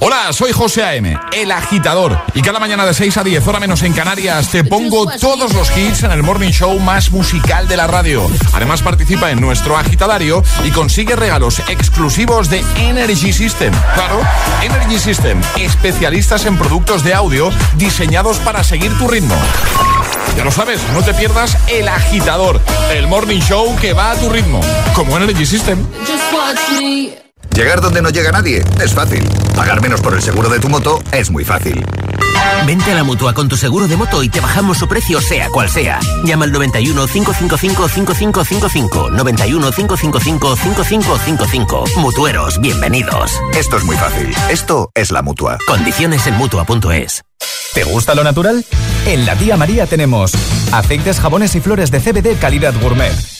Hola, 0.00 0.32
soy 0.32 0.52
José 0.52 0.84
A.M., 0.84 1.18
el 1.32 1.50
agitador. 1.50 2.16
Y 2.32 2.40
cada 2.40 2.60
mañana 2.60 2.86
de 2.86 2.94
6 2.94 3.16
a 3.16 3.24
10, 3.24 3.44
hora 3.48 3.58
menos 3.58 3.82
en 3.82 3.92
Canarias, 3.92 4.48
te 4.48 4.62
pongo 4.62 5.06
todos 5.18 5.52
los 5.54 5.76
hits 5.76 6.04
en 6.04 6.12
el 6.12 6.22
morning 6.22 6.50
show 6.50 6.78
más 6.78 7.10
musical 7.10 7.66
de 7.66 7.76
la 7.76 7.88
radio. 7.88 8.30
Además, 8.52 8.80
participa 8.82 9.32
en 9.32 9.40
nuestro 9.40 9.76
agitadario 9.76 10.44
y 10.64 10.70
consigue 10.70 11.16
regalos 11.16 11.58
exclusivos 11.68 12.48
de 12.48 12.64
Energy 12.76 13.32
System. 13.32 13.74
Claro, 13.94 14.20
Energy 14.62 15.00
System, 15.00 15.40
especialistas 15.58 16.46
en 16.46 16.56
productos 16.56 17.02
de 17.02 17.14
audio 17.14 17.50
diseñados 17.76 18.38
para 18.38 18.62
seguir 18.62 18.96
tu 18.98 19.08
ritmo. 19.08 19.34
Ya 20.36 20.44
lo 20.44 20.52
sabes, 20.52 20.80
no 20.92 21.02
te 21.02 21.12
pierdas 21.12 21.58
el 21.66 21.88
agitador, 21.88 22.60
el 22.92 23.08
morning 23.08 23.40
show 23.40 23.74
que 23.80 23.94
va 23.94 24.12
a 24.12 24.14
tu 24.14 24.30
ritmo, 24.30 24.60
como 24.94 25.16
Energy 25.16 25.44
System. 25.44 25.84
Llegar 27.58 27.80
donde 27.80 28.00
no 28.00 28.10
llega 28.10 28.30
nadie 28.30 28.62
es 28.80 28.94
fácil. 28.94 29.28
Pagar 29.56 29.82
menos 29.82 30.00
por 30.00 30.14
el 30.14 30.22
seguro 30.22 30.48
de 30.48 30.60
tu 30.60 30.68
moto 30.68 31.02
es 31.10 31.28
muy 31.28 31.44
fácil. 31.44 31.84
Vente 32.64 32.92
a 32.92 32.94
la 32.94 33.02
mutua 33.02 33.34
con 33.34 33.48
tu 33.48 33.56
seguro 33.56 33.88
de 33.88 33.96
moto 33.96 34.22
y 34.22 34.28
te 34.28 34.38
bajamos 34.38 34.78
su 34.78 34.86
precio, 34.86 35.20
sea 35.20 35.48
cual 35.48 35.68
sea. 35.68 35.98
Llama 36.22 36.44
al 36.44 36.52
91 36.52 37.08
555 37.08 37.88
5555. 37.88 39.10
91 39.10 39.72
555 39.72 40.56
5555. 40.56 41.84
Mutueros, 41.96 42.60
bienvenidos. 42.60 43.32
Esto 43.56 43.76
es 43.76 43.82
muy 43.82 43.96
fácil. 43.96 44.32
Esto 44.48 44.92
es 44.94 45.10
la 45.10 45.22
mutua. 45.22 45.58
Condiciones 45.66 46.28
en 46.28 46.34
mutua.es. 46.34 47.24
¿Te 47.74 47.82
gusta 47.82 48.14
lo 48.14 48.22
natural? 48.22 48.64
En 49.04 49.26
la 49.26 49.34
tía 49.34 49.56
María 49.56 49.88
tenemos 49.88 50.32
aceites, 50.70 51.18
jabones 51.18 51.56
y 51.56 51.60
flores 51.60 51.90
de 51.90 51.98
CBD 51.98 52.38
calidad 52.38 52.72
gourmet. 52.80 53.37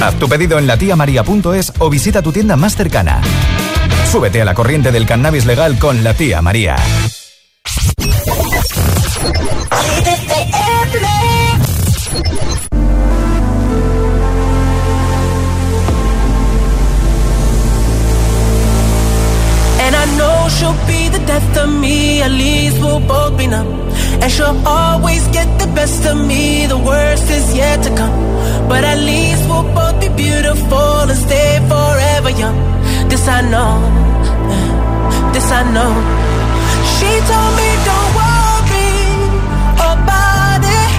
Haz 0.00 0.14
tu 0.14 0.28
pedido 0.28 0.58
en 0.58 0.66
latiamaria.es 0.66 1.72
o 1.78 1.90
visita 1.90 2.22
tu 2.22 2.32
tienda 2.32 2.56
más 2.56 2.76
cercana. 2.76 3.20
Súbete 4.10 4.40
a 4.40 4.44
la 4.44 4.54
corriente 4.54 4.92
del 4.92 5.06
cannabis 5.06 5.44
legal 5.44 5.78
con 5.78 6.04
la 6.04 6.14
tía 6.14 6.40
María. 6.40 6.76
She'll 20.58 20.72
be 20.88 21.08
the 21.08 21.24
death 21.24 21.56
of 21.58 21.70
me, 21.70 22.20
at 22.20 22.32
least 22.32 22.80
we'll 22.80 22.98
both 22.98 23.38
be 23.38 23.46
numb. 23.46 23.80
And 24.20 24.32
she'll 24.32 24.60
always 24.66 25.24
get 25.28 25.46
the 25.60 25.68
best 25.68 26.04
of 26.04 26.16
me, 26.16 26.66
the 26.66 26.78
worst 26.78 27.30
is 27.30 27.54
yet 27.54 27.80
to 27.84 27.94
come. 27.94 28.37
But 28.68 28.84
at 28.84 28.98
least 28.98 29.48
we'll 29.48 29.62
both 29.74 29.98
be 30.00 30.08
beautiful 30.24 31.08
and 31.12 31.18
stay 31.26 31.58
forever 31.72 32.30
young. 32.30 32.58
This 33.08 33.26
I 33.26 33.40
know, 33.52 33.72
this 35.32 35.50
I 35.50 35.62
know. 35.74 35.92
She 36.94 37.10
told 37.30 37.52
me 37.58 37.68
don't 37.88 38.10
worry 38.20 38.92
about 39.92 40.62
it. 40.80 40.90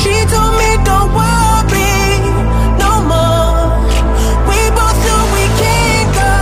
She 0.00 0.14
told 0.32 0.52
me 0.60 0.70
don't 0.88 1.10
worry 1.18 1.98
no 2.82 2.92
more. 3.10 3.58
We 4.48 4.60
both 4.78 4.98
know 5.06 5.22
we 5.36 5.44
can't 5.62 6.08
go 6.22 6.34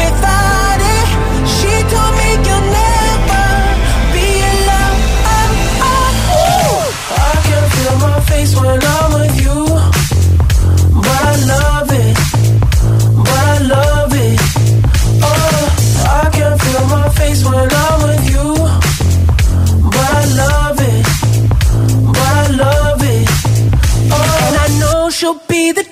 without 0.00 0.80
it. 0.96 1.06
She 1.56 1.72
told 1.92 2.12
me 2.20 2.28
you'll 2.46 2.68
never 2.82 3.46
be 4.14 4.28
alone. 4.52 4.98
Uh, 5.32 5.40
uh, 5.88 6.80
I 7.28 7.34
can 7.48 7.64
feel 7.74 7.94
my 8.04 8.20
face 8.28 8.52
when 8.60 8.78
I'm 8.96 9.05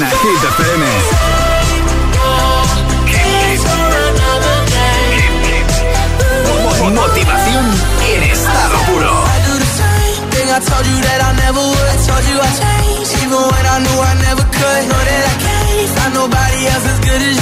as 0.00 0.22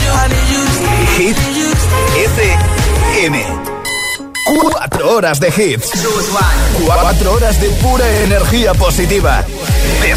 you. 0.00 0.10
I 0.12 0.28
need 0.28 0.54
you 0.54 0.60
to 0.60 0.74
stay. 0.74 1.10
Hit 1.16 1.36
FM. 2.30 3.36
Cuatro 4.44 5.14
horas 5.14 5.38
de 5.38 5.48
hits. 5.48 5.90
Cuatro 6.84 7.32
horas 7.32 7.60
de 7.60 7.68
pura 7.70 8.08
energía 8.24 8.74
positiva. 8.74 9.44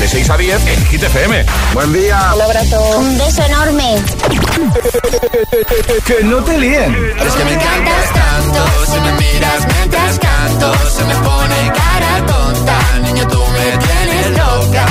de 0.00 0.08
6 0.08 0.30
a 0.30 0.36
10 0.38 0.66
en 0.66 0.86
Hit 0.86 1.02
FM. 1.02 1.44
Buen 1.74 1.92
día. 1.92 2.32
Un 2.34 2.40
abrazo. 2.40 2.98
Un 2.98 3.18
beso 3.18 3.42
enorme. 3.44 3.96
que 6.06 6.24
no 6.24 6.42
te 6.42 6.58
líen. 6.58 6.94
Es 7.20 7.32
que 7.34 7.44
me 7.44 7.52
encantas 7.52 8.12
tanto, 8.14 8.64
si 8.86 9.00
me 9.00 9.12
miras 9.12 9.66
mientras 9.66 10.18
canto, 10.18 10.72
se 10.88 11.04
me 11.04 11.14
pone 11.16 11.72
cara 11.74 12.26
tonta. 12.26 12.78
Niño, 13.02 13.28
tú 13.28 13.38
me 13.38 13.76
tienes 13.76 14.30
loca. 14.38 14.86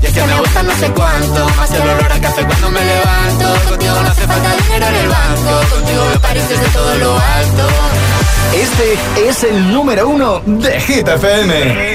Y 0.00 0.06
es 0.06 0.12
que 0.12 0.22
me 0.22 0.38
gusta 0.38 0.62
no 0.62 0.74
sé 0.76 0.90
cuánto, 0.92 1.48
más 1.56 1.70
el 1.72 1.82
olor 1.82 2.12
a 2.12 2.20
café 2.20 2.44
cuando 2.46 2.70
me 2.70 2.84
levanto. 2.84 3.70
Contigo 3.70 3.94
no 4.02 4.08
hace 4.08 4.26
falta 4.26 4.56
dinero 4.62 4.86
en 4.86 4.94
el 4.94 5.08
banco, 5.08 5.74
contigo 5.74 6.04
me 6.12 6.20
pareces 6.20 6.60
de 6.60 6.66
todo 6.68 6.94
lo 6.98 7.12
alto. 7.18 7.68
Este 8.54 9.28
es 9.28 9.42
el 9.42 9.72
número 9.72 10.08
uno 10.08 10.40
de 10.46 10.80
Hit 10.80 11.08
FM. 11.08 11.94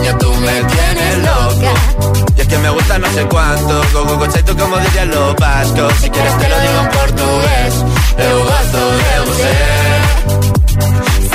niña 0.00 0.18
tú 0.18 0.34
me 0.34 0.64
tienes 0.64 1.18
loca. 1.18 1.74
Y 2.36 2.40
es 2.40 2.48
que 2.48 2.58
me 2.58 2.70
gusta 2.70 2.98
no 2.98 3.12
sé 3.12 3.24
cuánto, 3.26 3.82
go 3.92 4.04
go 4.04 4.28
tú 4.28 4.56
como 4.56 4.78
dirían 4.78 5.10
los 5.10 5.34
vascos, 5.36 5.92
si 6.00 6.10
quieres 6.10 6.38
te 6.38 6.48
lo 6.48 6.60
digo 6.60 6.80
en 6.80 6.88
portugués, 6.88 7.74
eu 8.18 8.44
gosto 8.44 8.78
de. 8.78 9.89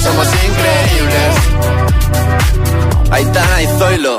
somos 0.00 0.26
increíbles. 0.26 1.34
Aitana 3.10 3.62
y 3.62 3.66
Zoilo. 3.78 4.18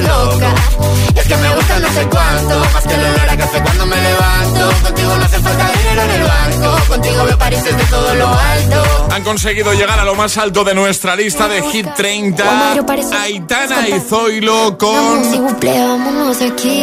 loca. 0.00 0.54
Y 1.14 1.18
es 1.18 1.26
que 1.26 1.36
me 1.36 1.54
gusta 1.54 1.78
no 1.78 1.88
sé 1.92 2.06
cuánto, 2.08 2.58
más 2.72 2.84
que 2.86 2.94
el 2.94 3.00
olor 3.00 3.30
a 3.30 3.36
café 3.36 3.62
cuando 3.62 3.86
me 3.86 3.96
levanto. 3.96 4.70
Contigo 4.82 5.16
no 5.16 5.24
hace 5.24 5.38
falta 5.40 5.70
dinero 5.78 6.02
en 6.02 6.10
el 6.10 6.22
banco, 6.22 6.84
contigo 6.88 7.24
veo 7.24 7.38
París 7.38 7.64
desde 7.64 7.84
todo 7.84 8.14
lo 8.14 8.28
alto. 8.28 9.08
Han 9.12 9.24
conseguido 9.24 9.72
llegar 9.72 9.98
a 9.98 10.04
lo 10.04 10.14
más 10.14 10.36
alto 10.38 10.64
de 10.64 10.74
nuestra 10.74 11.16
lista 11.16 11.48
de 11.48 11.62
Hit 11.62 11.86
30. 11.96 12.72
Aitana 13.22 13.88
y 13.88 14.00
Zoilo 14.00 14.76
con. 14.78 15.22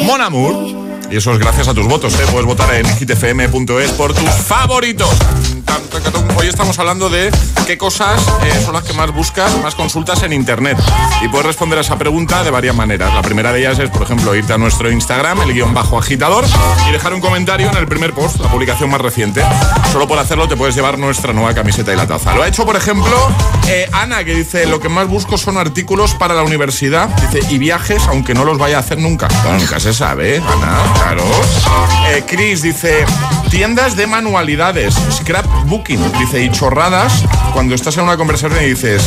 Mon 0.06 0.22
Amour. 0.22 0.86
Y 1.12 1.18
eso 1.18 1.34
es 1.34 1.40
gracias 1.40 1.68
a 1.68 1.74
tus 1.74 1.88
votos, 1.88 2.14
¿eh? 2.16 2.26
Puedes 2.32 2.46
votar 2.46 2.74
en 2.74 2.86
hitfm.es 2.98 3.92
por 3.92 4.14
tus 4.14 4.30
favoritos. 4.30 5.10
Hoy 6.38 6.48
estamos 6.48 6.78
hablando 6.80 7.10
de 7.10 7.32
qué 7.66 7.78
cosas 7.78 8.22
eh, 8.44 8.62
son 8.64 8.74
las 8.74 8.84
que 8.84 8.94
más 8.94 9.12
buscas, 9.12 9.58
más 9.62 9.74
consultas 9.76 10.22
en 10.24 10.34
Internet. 10.34 10.78
Y 11.24 11.28
puedes 11.28 11.46
responder 11.46 11.78
a 11.80 11.82
esa 11.82 11.98
pregunta 11.98 12.44
de 12.44 12.52
varias 12.52 12.76
maneras. 12.76 13.14
La 13.14 13.22
primera 13.22 13.52
de 13.52 13.60
ellas 13.60 13.80
es, 13.80 13.90
por 13.90 14.04
ejemplo, 14.04 14.36
irte 14.36 14.54
a 14.54 14.58
nuestro 14.58 14.92
Instagram, 14.92 15.42
el 15.42 15.54
guion 15.54 15.74
bajo 15.74 15.98
agitador, 15.98 16.46
y 16.88 16.92
dejar 16.92 17.14
un 17.14 17.22
comentario 17.22 17.70
en 17.70 17.78
el 17.78 17.88
primer 17.88 18.14
post, 18.14 18.40
la 18.40 18.50
publicación 18.50 18.90
más 18.90 19.02
reciente. 19.02 19.44
Solo 19.92 20.08
por 20.08 20.20
hacerlo 20.20 20.48
te 20.48 20.56
puedes 20.56 20.76
llevar 20.76 21.00
nuestra 21.00 21.34
nueva 21.34 21.54
camiseta 21.54 21.92
y 21.94 21.96
la 21.96 22.08
taza. 22.08 22.36
Lo 22.36 22.44
ha 22.44 22.48
hecho, 22.48 22.66
por 22.66 22.76
ejemplo, 22.76 23.16
eh, 23.68 23.90
Ana, 23.92 24.24
que 24.24 24.36
dice, 24.36 24.68
lo 24.68 24.80
que 24.80 24.90
más 24.90 25.08
busco 25.08 25.38
son 25.38 25.58
artículos 25.58 26.14
para 26.14 26.34
la 26.34 26.44
universidad, 26.44 27.10
dice, 27.10 27.40
y 27.50 27.58
viajes, 27.58 28.04
aunque 28.08 28.34
no 28.34 28.46
los 28.46 28.58
vaya 28.58 28.78
a 28.78 28.80
hacer 28.82 29.00
nunca. 29.00 29.28
Nunca 29.58 29.80
se 29.80 29.94
sabe, 29.94 30.38
¿eh, 30.38 30.44
Ana, 30.48 30.78
claro. 30.94 31.24
Eh, 32.10 32.24
Chris 32.28 32.62
dice, 32.62 33.06
tiendas 33.50 33.96
de 33.96 34.08
manualidades, 34.08 34.96
scrapbooking, 35.66 36.00
dice, 36.20 36.44
y 36.44 36.52
chorradas, 36.52 37.24
cuando 37.54 37.74
estás 37.76 37.98
en 37.98 38.04
una 38.04 38.18
conversación 38.18 38.62
y 38.64 38.68
dices, 38.70 39.02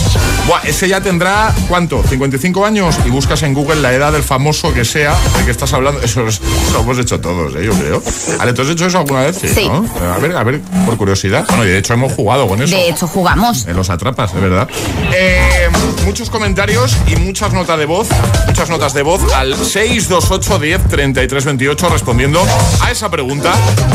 Buah, 0.47 0.61
ese 0.65 0.89
ya 0.89 1.01
tendrá, 1.01 1.55
¿cuánto? 1.69 2.03
¿55 2.03 2.67
años? 2.67 2.97
Y 3.07 3.11
buscas 3.11 3.43
en 3.43 3.55
Google 3.55 3.77
la 3.81 3.93
edad 3.93 4.13
del 4.13 4.23
famoso 4.23 4.73
que 4.73 4.85
sea 4.85 5.15
del 5.37 5.45
que 5.45 5.51
estás 5.51 5.73
hablando. 5.73 6.01
Eso, 6.03 6.27
es- 6.27 6.41
eso 6.41 6.73
lo 6.73 6.81
hemos 6.81 6.99
hecho 6.99 7.21
todos, 7.21 7.55
¿eh? 7.55 7.65
yo 7.65 7.73
creo. 7.73 8.03
Ale, 8.41 8.53
¿tú 8.53 8.63
has 8.63 8.69
hecho 8.69 8.87
eso 8.87 8.99
alguna 8.99 9.21
vez? 9.23 9.37
Sí. 9.39 9.69
¿no? 9.69 9.85
A 10.15 10.19
ver, 10.19 10.37
a 10.37 10.43
ver, 10.43 10.61
por 10.87 10.97
curiosidad. 10.97 11.45
Bueno, 11.49 11.65
y 11.65 11.69
de 11.69 11.79
hecho 11.79 11.95
hemos 11.95 12.13
jugado 12.13 12.47
con 12.49 12.61
eso. 12.63 12.75
De 12.75 12.89
hecho, 12.89 13.07
jugamos. 13.07 13.67
En 13.67 13.77
los 13.77 13.91
atrapas, 13.91 14.35
de 14.35 14.41
verdad. 14.41 14.69
Eh, 15.15 15.69
muchos 16.05 16.31
comentarios 16.31 16.97
y 17.07 17.17
muchas 17.17 17.53
notas 17.53 17.79
de 17.79 17.85
voz, 17.87 18.09
muchas 18.47 18.69
notas 18.71 18.95
de 18.95 19.03
voz 19.03 19.21
al 19.35 19.55
628 19.55 20.59
10 20.59 20.89
33 20.89 21.45
28 21.45 21.89
respondiendo 21.89 22.43
a 22.83 22.91
esa 22.91 23.11
pregunta. 23.11 23.53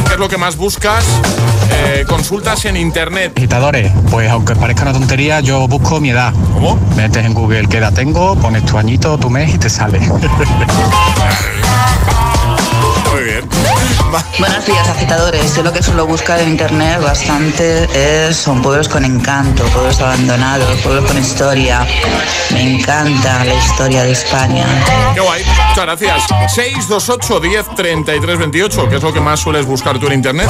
¿Qué 0.07 0.13
es 0.13 0.19
lo 0.19 0.29
que 0.29 0.37
más 0.37 0.55
buscas? 0.55 1.03
Eh, 1.71 2.05
en 2.65 2.77
internet. 2.77 3.33
Agitadores, 3.35 3.91
pues 4.11 4.29
aunque 4.29 4.55
parezca 4.55 4.83
una 4.83 4.93
tontería, 4.93 5.39
yo 5.39 5.67
busco 5.67 5.99
mi 5.99 6.11
edad. 6.11 6.31
¿Cómo? 6.53 6.79
Metes 6.95 7.25
en 7.25 7.33
Google 7.33 7.67
qué 7.67 7.79
edad 7.79 7.91
tengo, 7.91 8.35
pones 8.35 8.63
tu 8.63 8.77
añito, 8.77 9.17
tu 9.17 9.31
mes 9.31 9.55
y 9.55 9.57
te 9.57 9.69
sale. 9.69 9.99
Muy 13.11 13.23
bien. 13.23 13.43
Buenos 14.37 14.65
días, 14.67 14.87
agitadores. 14.89 15.55
Yo 15.55 15.63
lo 15.63 15.73
que 15.73 15.81
suelo 15.81 16.05
buscar 16.05 16.39
en 16.39 16.49
internet 16.49 17.01
bastante 17.01 17.87
es, 18.27 18.37
son 18.37 18.61
pueblos 18.61 18.87
con 18.87 19.03
encanto, 19.03 19.63
pueblos 19.65 19.99
abandonados, 20.01 20.79
pueblos 20.81 21.05
con 21.05 21.17
historia. 21.17 21.87
Me 22.51 22.75
encanta 22.75 23.43
la 23.43 23.55
historia 23.55 24.03
de 24.03 24.11
España. 24.11 24.65
Qué 25.15 25.19
guay. 25.19 25.43
Muchas 25.69 25.85
gracias. 25.85 26.23
628 26.53 27.39
10 27.39 27.75
33 27.75 28.37
28, 28.37 28.89
¿qué 28.89 28.95
es 28.97 29.03
lo 29.03 29.13
que 29.13 29.19
más 29.19 29.39
sueles 29.39 29.65
buscar 29.65 29.97
tú 29.97 30.05
en 30.07 30.13
internet? 30.13 30.47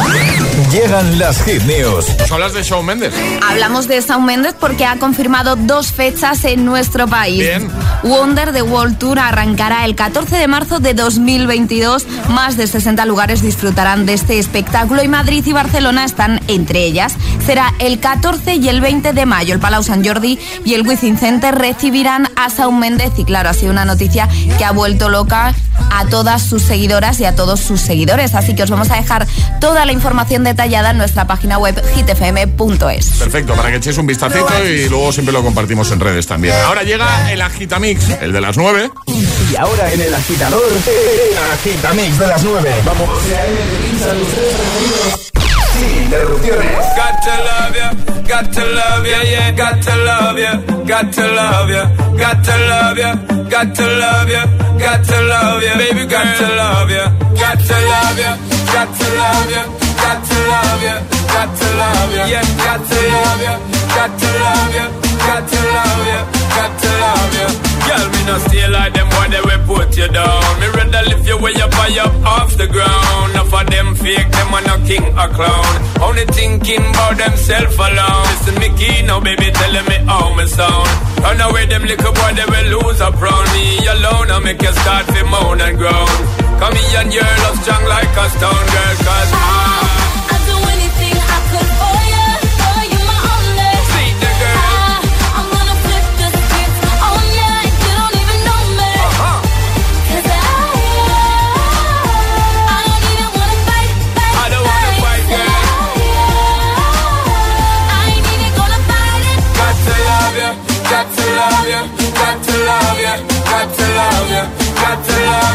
Llegan 0.69 1.17
las 1.17 1.41
Hit 1.43 1.63
News. 1.63 2.17
¿Nos 2.19 2.31
hablas 2.33 2.53
de 2.53 2.63
Shawn 2.63 2.85
Mendes? 2.85 3.13
Hablamos 3.47 3.87
de 3.87 4.01
Shawn 4.01 4.25
Mendes 4.25 4.55
porque 4.59 4.85
ha 4.85 4.97
confirmado 4.97 5.55
dos 5.55 5.93
fechas 5.93 6.43
en 6.43 6.65
nuestro 6.65 7.07
país. 7.07 7.39
Bien. 7.39 7.71
Wonder 8.03 8.51
the 8.51 8.61
World 8.61 8.97
Tour 8.97 9.19
arrancará 9.19 9.85
el 9.85 9.95
14 9.95 10.35
de 10.35 10.47
marzo 10.47 10.79
de 10.79 10.93
2022. 10.93 12.05
Más 12.27 12.57
de 12.57 12.67
60 12.67 13.05
lugares 13.05 13.41
disfrutarán 13.53 14.07
de 14.07 14.13
este 14.13 14.39
espectáculo 14.39 15.03
y 15.03 15.07
Madrid 15.07 15.45
y 15.45 15.53
Barcelona 15.53 16.05
están 16.05 16.41
entre 16.47 16.85
ellas. 16.85 17.13
Será 17.45 17.71
el 17.77 17.99
14 17.99 18.55
y 18.55 18.67
el 18.67 18.81
20 18.81 19.13
de 19.13 19.25
mayo. 19.27 19.53
El 19.53 19.59
Palau 19.59 19.83
San 19.83 20.03
Jordi 20.03 20.39
y 20.65 20.73
el 20.73 20.87
Wizzing 20.87 21.19
Center 21.19 21.53
recibirán 21.53 22.27
a 22.35 22.49
Shawn 22.49 22.79
Mendes 22.79 23.11
y 23.17 23.25
claro, 23.25 23.49
ha 23.49 23.53
sido 23.53 23.71
una 23.71 23.85
noticia 23.85 24.27
que 24.57 24.65
ha 24.65 24.71
vuelto 24.71 25.07
loca 25.07 25.53
a 25.91 26.05
todas 26.05 26.41
sus 26.41 26.63
seguidoras 26.63 27.19
y 27.19 27.25
a 27.25 27.35
todos 27.35 27.59
sus 27.59 27.79
seguidores. 27.79 28.33
Así 28.33 28.55
que 28.55 28.63
os 28.63 28.71
vamos 28.71 28.89
a 28.89 28.95
dejar 28.95 29.27
toda 29.61 29.85
la 29.85 29.91
información 29.91 30.43
detallada 30.43 30.89
en 30.89 30.97
nuestra 30.97 31.27
página 31.27 31.59
web 31.59 31.79
hitfm.es. 31.95 33.09
Perfecto, 33.19 33.53
para 33.53 33.69
que 33.69 33.77
echéis 33.77 33.99
un 33.99 34.07
vistacito 34.07 34.65
y 34.65 34.89
luego 34.89 35.11
siempre 35.11 35.31
lo 35.31 35.43
compartimos 35.43 35.91
en 35.91 35.99
redes 35.99 36.25
también. 36.25 36.55
Ahora 36.65 36.81
llega 36.81 37.31
el 37.31 37.39
Agitamix, 37.39 38.09
el 38.19 38.33
de 38.33 38.41
las 38.41 38.57
9. 38.57 38.89
Y 39.51 39.55
ahora 39.55 39.93
en 39.93 40.01
el 40.01 40.13
agitador, 40.13 40.63
el 40.65 41.37
agitamix 41.53 42.17
de 42.17 42.27
las 42.27 42.43
9. 42.43 42.73
Vamos. 42.85 43.09
Sin 45.73 46.03
interrupciones. 46.03 46.85
Got 46.95 47.15
to 47.23 47.33
love 47.43 47.75
ya, 47.75 47.91
got 48.27 48.53
to 48.53 48.63
love 48.63 49.05
ya, 49.05 49.19
yeah, 49.23 49.51
got 49.51 49.81
to 49.81 49.95
love 50.05 50.39
ya, 50.39 50.53
got 50.87 51.11
to 51.13 51.27
love 51.27 51.69
ya, 51.69 51.83
got 52.17 52.43
to 52.45 52.55
love 52.69 52.97
ya, 52.97 53.15
got 53.49 53.75
to 53.75 53.83
love 53.83 54.29
ya, 54.29 54.45
got 54.79 55.03
to 55.03 55.21
love 55.27 55.63
ya, 55.63 55.75
baby, 55.77 56.05
got 56.05 56.37
to 56.37 56.47
love 56.55 56.89
ya, 56.91 57.09
got 57.35 57.59
to 57.59 57.75
love 57.91 58.19
ya, 58.19 58.37
got 58.71 58.89
to 58.95 59.07
love 59.19 59.51
ya, 59.51 59.63
got 59.99 60.23
to 60.23 60.37
love 60.47 60.83
ya, 60.83 60.95
got 61.27 61.49
to 61.59 61.67
love 61.75 62.13
ya, 62.15 62.25
yeah, 62.31 62.43
got 62.63 62.79
to 62.87 62.99
love 63.11 63.41
ya, 63.43 63.53
got 63.95 64.11
to 64.19 64.29
love 64.39 64.75
ya, 64.75 64.85
got 65.27 65.43
to 65.51 65.59
love 65.75 66.07
ya, 66.07 66.19
got 66.55 66.71
to 66.79 66.89
love 67.03 67.35
ya. 67.35 67.47
Girl, 67.83 68.05
me 68.13 68.21
no 68.23 68.37
stay 68.47 68.67
like 68.69 68.93
them 68.93 69.09
when 69.19 69.29
they 69.31 69.41
will 69.43 69.63
put 69.67 69.97
you 69.97 70.07
down. 70.07 70.59
Me 70.59 70.67
rather 70.71 71.03
lift 71.09 71.27
you 71.27 71.35
up 71.35 71.62
no 75.27 75.29
or 75.29 75.35
clown. 75.35 76.01
Only 76.01 76.25
thinking 76.25 76.85
about 76.89 77.17
themself 77.17 77.77
alone. 77.77 78.23
Listen, 78.27 78.55
Mickey, 78.59 78.75
key 78.75 79.01
now, 79.03 79.19
baby, 79.19 79.51
telling 79.51 79.85
me 79.87 79.97
how 80.05 80.35
me 80.35 80.45
sound. 80.47 80.89
Run 81.21 81.41
away, 81.41 81.65
them 81.65 81.83
little 81.83 82.13
boy, 82.13 82.33
they 82.35 82.45
will 82.45 82.81
lose 82.81 83.01
up 83.01 83.19
round 83.21 83.47
me 83.53 83.85
alone. 83.87 84.31
I 84.31 84.39
make 84.43 84.61
you 84.61 84.71
start 84.71 85.05
to 85.07 85.23
moan 85.25 85.61
and 85.61 85.77
groan. 85.77 86.07
Come 86.59 86.75
here 86.75 86.99
and 87.01 87.13
your 87.13 87.23
love 87.23 87.57
strong 87.63 87.83
like 87.85 88.15
a 88.17 88.29
stone 88.29 88.65
girl, 88.73 88.95
cause 89.05 89.31
I. 89.33 89.92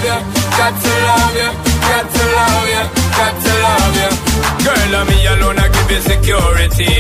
got 0.03 0.75
to 0.79 0.93
love 1.09 1.35
you, 1.35 1.51
got 1.89 2.07
to 2.07 2.25
love 2.39 2.69
you, 2.73 2.85
got 3.19 3.35
to 3.43 3.53
love 3.65 3.97
you. 3.99 4.11
Girl, 4.65 4.95
I'm 4.99 5.07
me 5.09 5.19
alone, 5.27 5.59
I 5.59 5.69
give 5.69 5.91
you 5.91 6.01
security. 6.03 6.95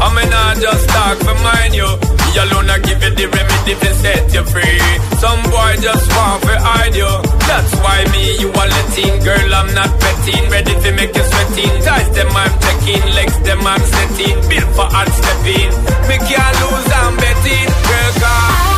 I'm 0.00 0.16
not 0.28 0.56
just 0.58 0.88
talk 0.88 1.18
for 1.18 1.36
mine, 1.40 1.74
you. 1.74 1.86
Me 1.86 2.30
alone, 2.42 2.70
I 2.70 2.78
give 2.78 3.02
you 3.02 3.12
the 3.14 3.26
remedy 3.28 3.74
to 3.78 3.90
set 3.94 4.32
you 4.34 4.44
free. 4.44 4.80
Some 5.22 5.42
boy 5.50 5.72
just 5.80 6.06
want 6.16 6.42
to 6.42 6.54
hide 6.58 6.94
you. 6.94 7.12
That's 7.48 7.72
why 7.80 8.04
me, 8.12 8.40
you. 8.40 8.52
Girl, 9.22 9.54
I'm 9.54 9.72
not. 9.74 9.90
Ready 10.50 10.74
to 10.74 10.92
make 10.92 11.16
you 11.16 11.22
them, 12.12 12.28
I'm. 12.36 12.52
Legs 13.14 13.38
them, 13.40 13.66
I'm. 13.66 13.80
Built 14.48 14.70
for 14.76 14.84
hard 14.84 15.08
stepping. 15.08 15.72
Me 16.08 16.16
can't 16.18 16.56
lose, 16.60 16.92
I'm 16.92 17.16
betting. 17.16 17.68
Girl, 17.88 18.12
cause. 18.20 18.71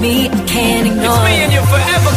me, 0.00 0.28
I 0.28 0.44
can't 0.46 0.86
ignore. 0.86 1.04
It's 1.04 1.24
me 1.24 1.34
and 1.44 1.52
you 1.52 1.62
forever. 1.72 2.09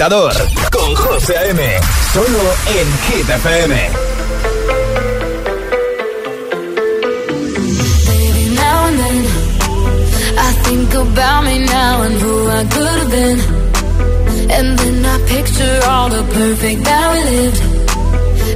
agitador 0.00 0.32
con 0.70 0.94
José 0.94 1.36
A.M. 1.36 1.60
Solo 2.12 2.54
en 2.68 2.88
Hit 3.04 3.28
FM. 3.28 3.74
Now 8.54 8.86
and 8.86 8.98
then, 8.98 9.26
I 10.38 10.52
think 10.64 10.94
about 10.94 11.44
me 11.44 11.58
now 11.66 12.02
and 12.02 12.14
who 12.22 12.48
I 12.48 12.64
could 12.64 12.98
have 13.00 13.10
been. 13.10 13.40
And 14.50 14.78
then 14.78 15.04
I 15.04 15.18
picture 15.28 15.80
all 15.86 16.08
the 16.08 16.22
perfect 16.32 16.84
that 16.84 17.12
we 17.12 17.20
lived. 17.36 17.60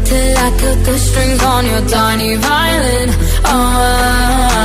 Till 0.06 0.38
I 0.38 0.50
cut 0.60 0.84
the 0.84 0.98
strings 0.98 1.42
on 1.42 1.66
your 1.66 1.82
tiny 1.88 2.36
violin. 2.36 3.10
Oh. 3.44 4.64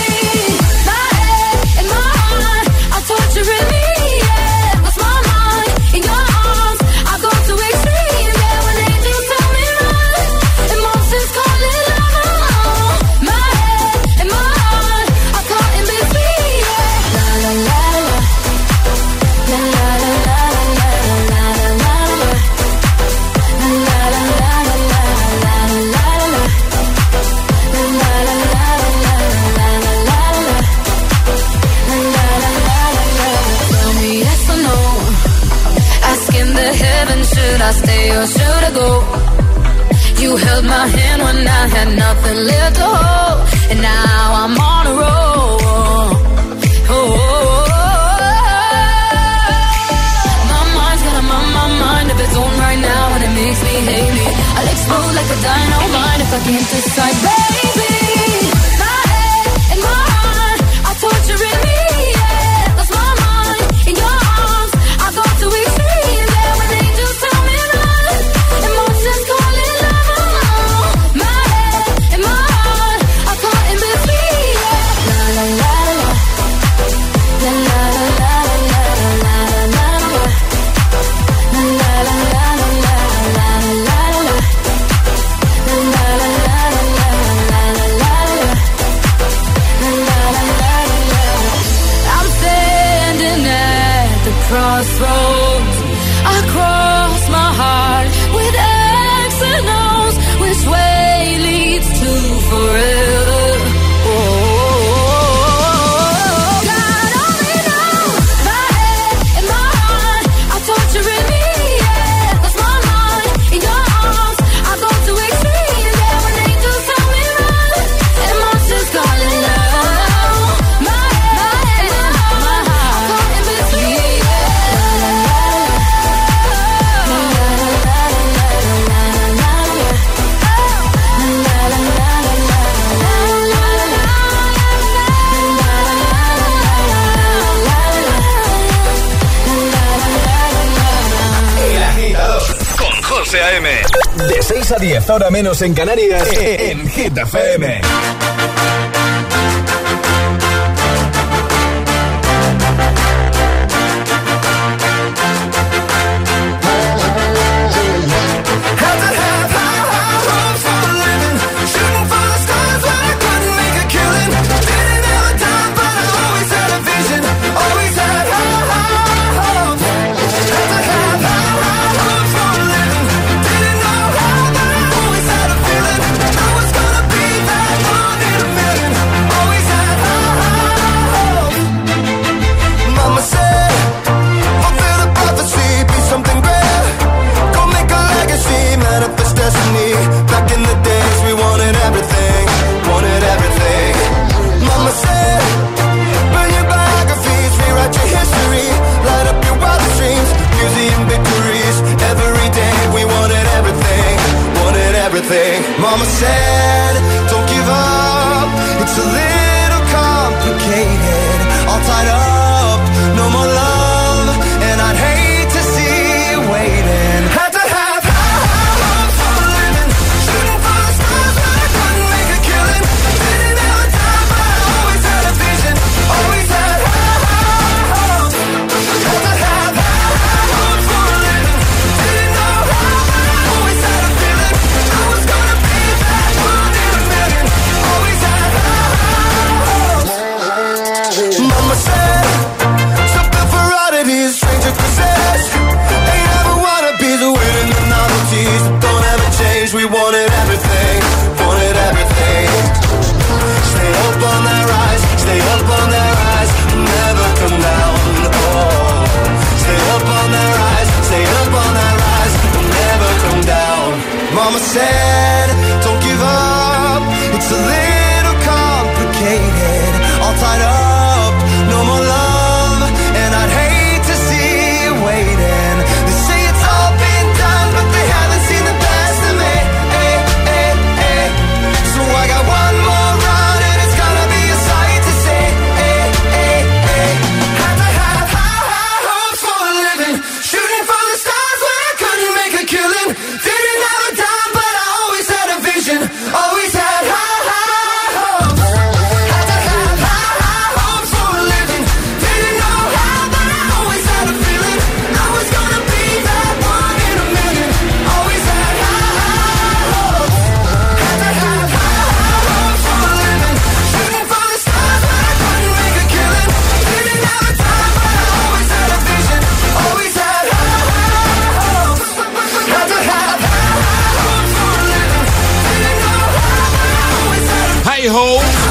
a 144.71 144.79
10, 144.79 145.09
ahora 145.09 145.29
menos 145.29 145.61
en 145.61 145.73
Canarias, 145.73 146.27
en 146.37 146.87
Hit 146.89 147.17
FM. 147.17 147.81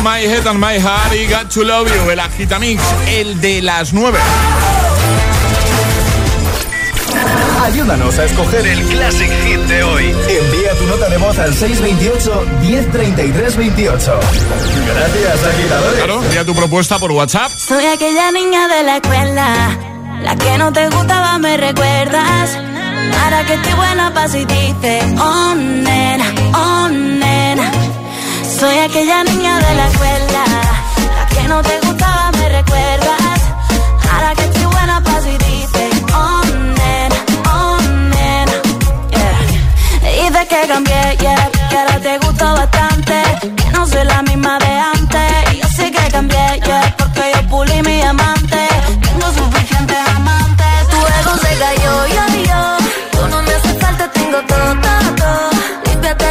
My 0.03 0.21
Head 0.21 0.47
and 0.47 0.59
My 0.59 0.79
Heart 0.79 1.15
y 1.15 1.27
Got 1.27 1.49
to 1.55 1.63
Love 1.65 1.89
You, 1.89 2.11
el 2.11 2.21
Agitamix, 2.21 2.83
el 3.09 3.41
de 3.41 3.63
las 3.63 3.93
9. 3.93 4.19
Ayúdanos 7.63 8.19
a 8.19 8.25
escoger 8.25 8.67
el 8.67 8.83
Classic 8.87 9.31
Hit 9.45 9.61
de 9.61 9.83
hoy. 9.85 10.05
Envía 10.05 10.73
tu 10.79 10.87
nota 10.87 11.09
de 11.09 11.19
voz 11.19 11.39
al 11.39 11.55
628 11.55 12.47
1033 12.63 13.57
28. 13.57 14.21
Gracias, 14.87 15.45
agitadores. 15.45 15.97
Claro, 15.99 16.25
envía 16.25 16.45
tu 16.45 16.55
propuesta 16.55 16.99
por 16.99 17.13
WhatsApp. 17.13 17.51
Soy 17.51 17.85
aquella 17.85 18.33
niña 18.33 18.67
de 18.69 18.83
la 18.83 18.97
escuela, 18.97 19.79
la 20.23 20.37
que 20.37 20.59
no 20.59 20.73
te 20.73 20.89
gustaba, 20.89 21.39
me 21.39 21.57
recuerdas. 21.57 22.59
Ahora 23.23 23.45
que 23.45 23.55
estoy 23.55 23.73
buena 23.75 24.15
pa' 24.15 24.29
si 24.29 24.45
dices, 24.45 25.05
oh 25.19 25.55
nena, 25.55 26.35
oh 26.55 26.89
nena. 26.89 27.30
Soy 28.61 28.79
aquella 28.79 29.25
niña 29.25 29.59
de 29.59 29.75
la 29.75 29.89
escuela, 29.89 30.45
la 31.17 31.27
que 31.35 31.49
no 31.49 31.63
te 31.63 31.81
gustaba, 31.81 32.31
me 32.33 32.47
recuerdas. 32.51 33.41
Ahora 34.13 34.35
que 34.35 34.43
estoy 34.43 34.65
buena 34.65 35.03
pa' 35.03 35.19
si 35.23 35.31
dices, 35.31 36.03
oh 36.13 36.43
nena, 36.77 37.17
oh 37.55 37.79
nena. 38.13 38.53
Yeah. 39.17 40.29
Dices 40.29 40.47
que 40.47 40.69
cambié, 40.69 41.17
yeah, 41.21 41.51
que 41.71 41.79
ahora 41.79 42.01
te 42.01 42.19
gusto 42.19 42.45
bastante. 42.53 43.23
Que 43.57 43.71
no 43.71 43.87
soy 43.87 44.05
la 44.05 44.21
misma 44.25 44.59
de 44.59 44.73
antes. 44.95 45.55
Y 45.55 45.61
yo 45.63 45.69
sé 45.69 45.91
que 45.91 46.11
cambié, 46.11 46.61
yeah, 46.67 46.95
porque 46.99 47.33
yo 47.35 47.49
pulí 47.49 47.81
mi 47.81 48.03
amante. 48.03 48.69
Tengo 49.01 49.27
suficientes 49.41 49.99
amantes. 50.17 50.89
Tu 50.91 50.99
ego 50.99 51.35
se 51.45 51.57
cayó, 51.63 52.07
yo, 52.09 52.25
yo. 52.51 52.63
Tú 53.13 53.27
no 53.27 53.43
me 53.43 53.55
hace 53.55 53.73
falta, 53.81 54.11
tengo 54.13 54.39
todo, 54.43 54.75
todo, 54.83 55.15
todo. 55.17 55.51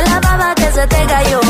La 0.06 0.20
baba 0.20 0.54
que 0.54 0.72
se 0.72 0.86
te 0.86 1.06
cayó. 1.08 1.42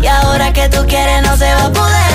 Y 0.00 0.06
ahora 0.06 0.50
que 0.52 0.66
tú 0.70 0.78
quieres 0.86 1.22
no 1.22 1.36
se 1.36 1.44
va 1.44 1.66
a 1.66 1.72
poder. 1.72 2.11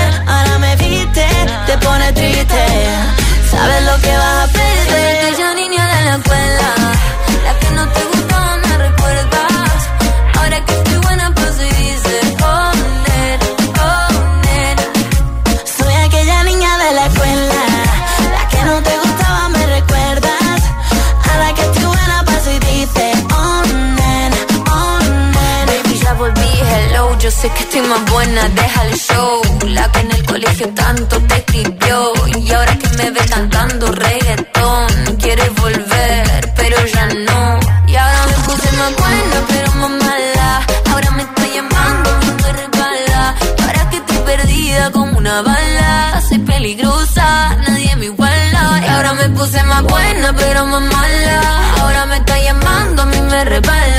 Que 27.50 27.64
estoy 27.64 27.82
más 27.82 28.04
buena, 28.12 28.50
deja 28.50 28.84
el 28.86 28.96
show. 28.96 29.42
La 29.68 29.92
que 29.92 30.00
en 30.00 30.12
el 30.12 30.26
colegio 30.26 30.68
tanto 30.74 31.22
te 31.22 31.36
escribió. 31.36 32.14
Y 32.40 32.52
ahora 32.52 32.78
que 32.78 32.90
me 32.98 33.12
ve 33.12 33.22
cantando 33.30 33.92
reggaetón, 33.92 34.88
quieres 35.20 35.54
volver, 35.56 36.54
pero 36.56 36.78
ya 36.86 37.06
no. 37.08 37.60
Y 37.88 37.96
ahora 37.96 38.22
me 38.28 38.38
puse 38.46 38.72
más 38.78 38.96
buena, 38.96 39.38
pero 39.48 39.72
más 39.82 39.92
mala. 40.06 40.66
Ahora 40.92 41.12
me 41.12 41.24
está 41.24 41.48
llamando, 41.56 42.10
me 42.44 42.54
regala. 42.54 43.36
Ahora 43.62 43.90
que 43.90 43.98
estoy 43.98 44.18
perdida 44.18 44.92
como 44.92 45.18
una 45.18 45.42
bala. 45.42 46.22
Soy 46.28 46.40
peligrosa, 46.40 47.56
nadie 47.68 47.96
me 47.98 48.06
iguala. 48.06 48.82
Y 48.86 48.88
ahora 48.90 49.14
me 49.14 49.30
puse 49.30 49.62
más 49.64 49.84
buena, 49.84 50.34
pero 50.36 50.66
más 50.66 50.82
mala. 50.82 51.42
Ahora 51.82 52.06
me 52.08 52.18
está 52.18 52.40
llamando, 52.40 53.02
a 53.04 53.06
mí 53.06 53.22
me 53.22 53.46
resbala. 53.46 53.97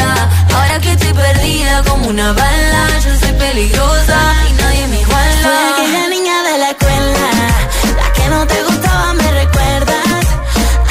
Que 0.81 0.93
estoy 0.93 1.13
perdida 1.13 1.83
como 1.83 2.07
una 2.09 2.33
bala. 2.33 2.89
Yo 3.05 3.11
soy 3.19 3.33
peligrosa 3.33 4.19
y 4.49 4.53
nadie 4.53 4.87
me 4.87 5.01
iguala. 5.01 5.43
Soy 5.43 5.73
aquella 5.73 6.09
niña 6.09 6.43
de 6.45 6.59
la 6.59 6.71
escuela, 6.71 7.31
la 7.97 8.13
que 8.13 8.29
no 8.29 8.47
te 8.47 8.63
gustaba, 8.63 9.13
me 9.15 9.31
recuerdas. 9.33 10.27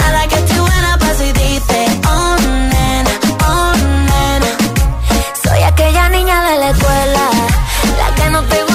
Ahora 0.03 0.27
que 0.27 0.35
estoy 0.35 0.59
buena, 0.59 0.97
paso 0.99 1.23
y 1.23 1.31
dice, 1.31 2.01
oh 2.05 2.35
nena, 2.73 3.11
oh 3.47 3.73
nena. 4.09 4.51
Soy 5.41 5.63
aquella 5.63 6.09
niña 6.09 6.43
de 6.49 6.57
la 6.57 6.69
escuela, 6.71 7.29
la 7.97 8.15
que 8.15 8.29
no 8.29 8.43
te 8.43 8.66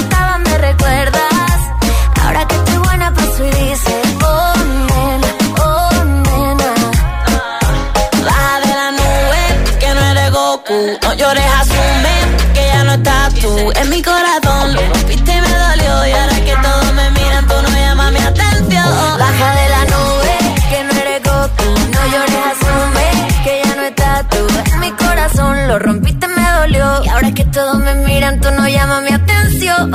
rompiste 14.93 15.31
y 15.31 15.41
me 15.41 15.53
dolió. 15.65 16.07
Y 16.07 16.11
ahora 16.11 16.35
que 16.47 16.55
todos 16.61 16.93
me 16.93 17.09
miran, 17.11 17.47
tú 17.47 17.55
no 17.61 17.69
llamas 17.69 18.11
mi 18.11 18.19
atención. 18.19 18.89
Baja 19.19 19.55
de 19.59 19.69
la 19.69 19.85
nube, 19.93 20.35
que 20.69 20.83
no 20.83 20.91
eres 21.01 21.23
Goku. 21.23 21.69
No 21.95 22.01
llores, 22.11 22.43
asume 22.53 23.07
que 23.43 23.61
ya 23.63 23.75
no 23.75 23.83
estás 23.83 24.29
tú. 24.29 24.47
En 24.73 24.79
mi 24.79 24.91
corazón 24.91 25.67
lo 25.67 25.79
rompiste, 25.79 26.27
me 26.27 26.51
dolió. 26.59 27.03
Y 27.03 27.09
ahora 27.09 27.31
que 27.31 27.45
todos 27.45 27.77
me 27.79 27.95
miran, 27.95 28.39
tú 28.39 28.49
no 28.51 28.67
llamas 28.67 29.01
mi 29.03 29.13
atención. 29.13 29.91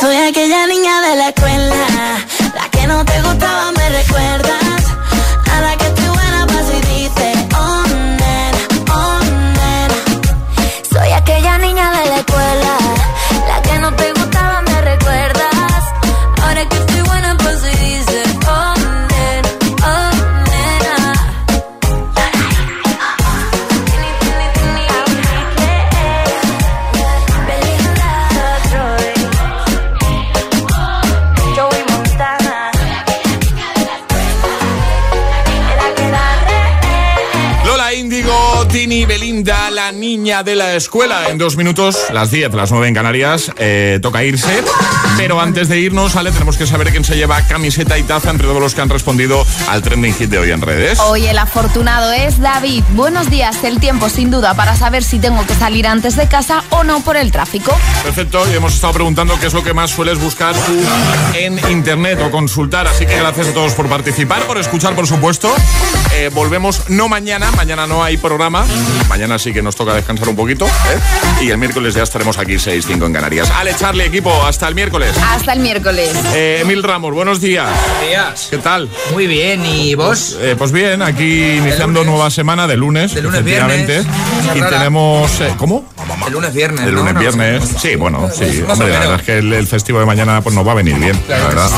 Soy 0.00 0.16
aquella 0.16 0.66
niña 0.66 1.00
de 1.02 1.16
la 1.16 1.28
escuela, 1.28 1.74
la 40.70 40.76
escuela. 40.76 41.28
En 41.28 41.38
dos 41.38 41.56
minutos, 41.56 41.98
las 42.12 42.30
10, 42.30 42.54
las 42.54 42.70
9 42.70 42.86
en 42.86 42.94
Canarias, 42.94 43.50
eh, 43.56 43.98
toca 44.00 44.22
irse. 44.22 44.62
Pero 45.16 45.40
antes 45.40 45.68
de 45.68 45.80
irnos, 45.80 46.14
Ale, 46.14 46.30
tenemos 46.30 46.56
que 46.56 46.64
saber 46.64 46.90
quién 46.92 47.04
se 47.04 47.16
lleva 47.16 47.42
camiseta 47.42 47.98
y 47.98 48.04
taza 48.04 48.30
entre 48.30 48.46
todos 48.46 48.60
los 48.60 48.74
que 48.74 48.80
han 48.80 48.88
respondido 48.88 49.44
al 49.68 49.82
trending 49.82 50.14
hit 50.14 50.30
de 50.30 50.38
hoy 50.38 50.52
en 50.52 50.62
redes. 50.62 51.00
Hoy 51.00 51.26
el 51.26 51.38
afortunado 51.38 52.12
es 52.12 52.38
David. 52.38 52.84
Buenos 52.90 53.28
días, 53.30 53.64
el 53.64 53.80
tiempo 53.80 54.08
sin 54.08 54.30
duda 54.30 54.54
para 54.54 54.76
saber 54.76 55.02
si 55.02 55.18
tengo 55.18 55.44
que 55.44 55.54
salir 55.54 55.88
antes 55.88 56.14
de 56.14 56.28
casa 56.28 56.62
o 56.70 56.84
no 56.84 57.00
por 57.00 57.16
el 57.16 57.32
tráfico. 57.32 57.76
Perfecto, 58.04 58.44
y 58.50 58.54
hemos 58.54 58.74
estado 58.74 58.92
preguntando 58.92 59.38
qué 59.40 59.46
es 59.46 59.54
lo 59.54 59.64
que 59.64 59.74
más 59.74 59.90
sueles 59.90 60.20
buscar 60.20 60.54
tú 60.54 60.80
en 61.34 61.58
internet 61.70 62.20
o 62.24 62.30
consultar. 62.30 62.86
Así 62.86 63.06
que 63.06 63.16
gracias 63.16 63.48
a 63.48 63.54
todos 63.54 63.74
por 63.74 63.88
participar, 63.88 64.44
por 64.44 64.56
escuchar, 64.56 64.94
por 64.94 65.08
supuesto. 65.08 65.52
Eh, 66.14 66.30
volvemos 66.32 66.88
no 66.90 67.08
mañana, 67.08 67.50
mañana 67.52 67.88
no 67.88 68.04
hay 68.04 68.16
programa. 68.16 68.64
Mañana 69.08 69.38
sí 69.38 69.52
que 69.52 69.62
nos 69.62 69.74
toca 69.74 69.94
descansar 69.94 70.28
un 70.28 70.36
poquito. 70.36 70.59
¿Eh? 70.66 71.44
Y 71.44 71.50
el 71.50 71.58
miércoles 71.58 71.94
ya 71.94 72.02
estaremos 72.02 72.38
aquí 72.38 72.54
6-5 72.54 73.06
en 73.06 73.12
Canarias. 73.12 73.50
Ale, 73.50 73.74
Charlie, 73.74 74.04
equipo, 74.04 74.32
hasta 74.44 74.68
el 74.68 74.74
miércoles. 74.74 75.12
Hasta 75.22 75.52
el 75.52 75.60
miércoles. 75.60 76.10
Eh, 76.34 76.58
Emil 76.62 76.82
Ramos, 76.82 77.12
buenos 77.14 77.40
días. 77.40 77.68
Buenos 77.70 78.08
días. 78.08 78.48
¿Qué 78.50 78.58
tal? 78.58 78.88
Muy 79.12 79.26
bien, 79.26 79.64
¿y 79.66 79.94
vos? 79.94 80.36
Eh, 80.40 80.54
pues 80.58 80.72
bien, 80.72 81.02
aquí 81.02 81.42
iniciando 81.56 82.04
nueva 82.04 82.30
semana 82.30 82.66
de 82.66 82.76
lunes. 82.76 83.14
De 83.14 83.22
lunes, 83.22 83.40
efectivamente. 83.40 84.00
viernes. 84.02 84.56
Y 84.56 84.60
tenemos. 84.70 85.40
eh, 85.40 85.54
¿Cómo? 85.56 85.84
El 86.26 86.32
lunes, 86.34 86.52
viernes. 86.54 86.86
El 86.86 86.94
¿no? 86.94 87.00
lunes, 87.00 87.14
No, 87.14 87.20
viernes. 87.20 87.64
Sí, 87.80 87.96
bueno, 87.96 88.28
sí. 88.32 88.62
Hombre, 88.68 88.90
la 88.90 88.98
verdad 89.00 89.16
es 89.20 89.22
que 89.22 89.38
el, 89.38 89.52
el 89.52 89.66
festivo 89.66 89.98
de 90.00 90.06
mañana 90.06 90.40
pues 90.42 90.54
nos 90.54 90.66
va 90.66 90.72
a 90.72 90.74
venir 90.76 90.96
bien, 90.96 91.18
la 91.28 91.38
verdad. 91.38 91.70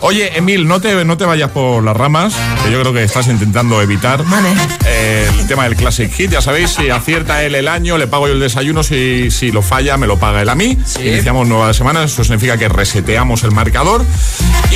Oye, 0.00 0.36
Emil, 0.36 0.66
no 0.68 0.80
te, 0.80 1.04
no 1.04 1.16
te 1.16 1.24
vayas 1.24 1.50
por 1.50 1.82
las 1.82 1.96
ramas, 1.96 2.34
que 2.64 2.70
yo 2.70 2.80
creo 2.80 2.92
que 2.92 3.02
estás 3.02 3.26
intentando 3.28 3.80
evitar 3.82 4.22
eh, 4.84 5.28
el 5.40 5.46
tema 5.46 5.64
del 5.64 5.76
Classic 5.76 6.12
Hit. 6.12 6.30
Ya 6.30 6.40
sabéis, 6.42 6.70
si 6.70 6.90
acierta 6.90 7.42
él 7.42 7.54
el 7.54 7.68
año, 7.68 7.96
le 7.98 8.06
pago 8.06 8.25
el 8.32 8.40
desayuno. 8.40 8.82
Si, 8.82 9.30
si 9.30 9.50
lo 9.50 9.62
falla, 9.62 9.96
me 9.96 10.06
lo 10.06 10.18
paga 10.18 10.42
él 10.42 10.48
a 10.48 10.54
mí. 10.54 10.76
Iniciamos 11.00 11.46
nueva 11.46 11.72
semana, 11.72 12.04
eso 12.04 12.24
significa 12.24 12.56
que 12.56 12.68
reseteamos 12.68 13.42
el 13.44 13.52
marcador. 13.52 14.04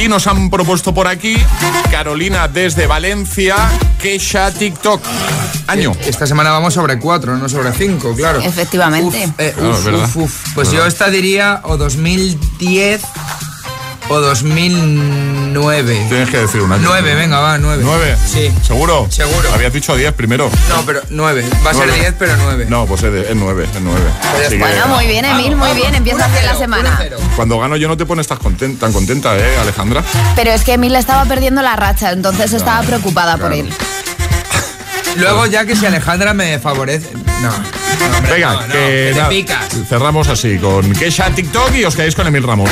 Y 0.03 0.09
nos 0.09 0.27
han 0.27 0.51
propuesto 0.51 0.95
por 0.95 1.09
aquí, 1.09 1.37
Carolina 1.91 2.49
desde 2.49 2.87
Valencia, 2.87 3.57
Kesha 4.01 4.51
TikTok. 4.53 5.01
Año. 5.67 5.93
Esta 6.05 6.27
semana 6.27 6.51
vamos 6.51 6.75
sobre 6.75 6.99
4, 6.99 7.37
no 7.37 7.49
sobre 7.49 7.73
5, 7.73 8.15
claro. 8.17 8.41
Efectivamente. 8.41 9.25
Uf, 9.27 9.35
eh, 9.39 9.55
uf, 9.59 9.87
uf, 9.87 10.17
uf. 10.17 10.41
Pues 10.55 10.69
Verdad. 10.71 10.85
yo 10.85 10.89
esta 10.89 11.11
diría 11.11 11.61
o 11.65 11.77
2010 11.77 13.03
o 14.11 14.21
2009. 14.21 16.07
Tienes 16.09 16.29
que 16.31 16.39
decir 16.39 16.61
un 16.61 16.73
año. 16.73 16.83
9, 16.85 17.15
venga, 17.15 17.39
va, 17.39 17.59
9. 17.59 17.83
¿Nueve? 17.85 18.17
Sí. 18.27 18.53
¿Seguro? 18.63 19.07
Seguro. 19.09 19.53
Habías 19.55 19.73
dicho 19.73 19.95
10 19.97 20.13
primero. 20.15 20.51
No, 20.69 20.83
pero 20.85 21.01
9. 21.11 21.49
Va 21.65 21.71
a 21.71 21.75
ser 21.75 21.87
Nueve. 21.87 22.01
10, 22.03 22.15
pero 22.19 22.37
9. 22.37 22.67
No, 22.69 22.87
pues 22.87 23.03
es, 23.05 23.13
de- 23.13 23.31
es 23.31 23.37
9, 23.37 23.69
es 23.73 23.81
9. 23.81 24.01
Así 24.47 24.49
que 24.51 24.59
Bueno, 24.59 24.89
muy 24.89 25.07
bien, 25.07 25.25
Emil, 25.25 25.55
muy 25.57 25.73
bien. 25.75 25.95
Empieza 25.95 26.27
bien 26.29 26.45
la 26.45 26.57
semana. 26.57 27.01
cuando 27.37 27.59
gano 27.59 27.77
yo 27.77 27.87
no 27.89 27.97
te 27.97 28.05
pones 28.05 28.27
tan 28.27 28.39
contenta, 28.39 28.87
tan 28.87 28.93
contenta, 28.93 29.37
¿eh, 29.39 29.59
Alejandra? 29.61 30.03
Pero 30.35 30.51
es 30.51 30.63
que 30.65 30.73
Emil 30.75 30.95
estaba 30.97 31.25
perdiendo 31.27 31.63
la 31.63 31.77
racha, 31.77 32.11
entonces 32.11 32.53
estaba 32.53 32.83
preocupada 32.83 33.37
por 33.37 33.53
él. 33.53 33.73
Luego 35.17 35.47
ya 35.47 35.65
que 35.65 35.75
si 35.77 35.87
Alejandra 35.87 36.35
me 36.35 36.59
favorece... 36.59 37.09
No. 37.43 37.80
Venga, 38.31 38.53
no, 38.53 38.61
no, 38.61 38.73
que 38.73 39.15
cerramos 39.89 40.29
así 40.29 40.59
con 40.59 40.93
Kesha 40.93 41.35
TikTok 41.35 41.75
y 41.75 41.85
os 41.85 41.97
quedáis 41.97 42.15
con 42.15 42.27
Emil 42.27 42.43
Ramos. 42.43 42.71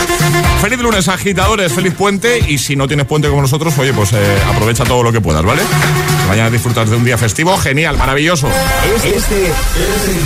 Feliz 0.60 0.78
lunes, 0.78 1.08
agitadores, 1.08 1.72
feliz 1.72 1.94
puente 1.94 2.38
y 2.46 2.58
si 2.58 2.76
no 2.76 2.86
tienes 2.86 3.06
puente 3.06 3.28
como 3.28 3.42
nosotros, 3.42 3.76
oye, 3.78 3.92
pues 3.92 4.12
eh, 4.12 4.38
aprovecha 4.48 4.84
todo 4.84 5.02
lo 5.02 5.12
que 5.12 5.20
puedas, 5.20 5.44
¿vale? 5.44 5.62
Que 5.62 6.28
vayan 6.28 6.46
a 6.46 6.50
disfrutar 6.50 6.88
de 6.88 6.96
un 6.96 7.04
día 7.04 7.18
festivo, 7.18 7.56
genial, 7.58 7.96
maravilloso. 7.96 8.48
Este 8.94 9.12
es 9.12 9.52
el 10.08 10.20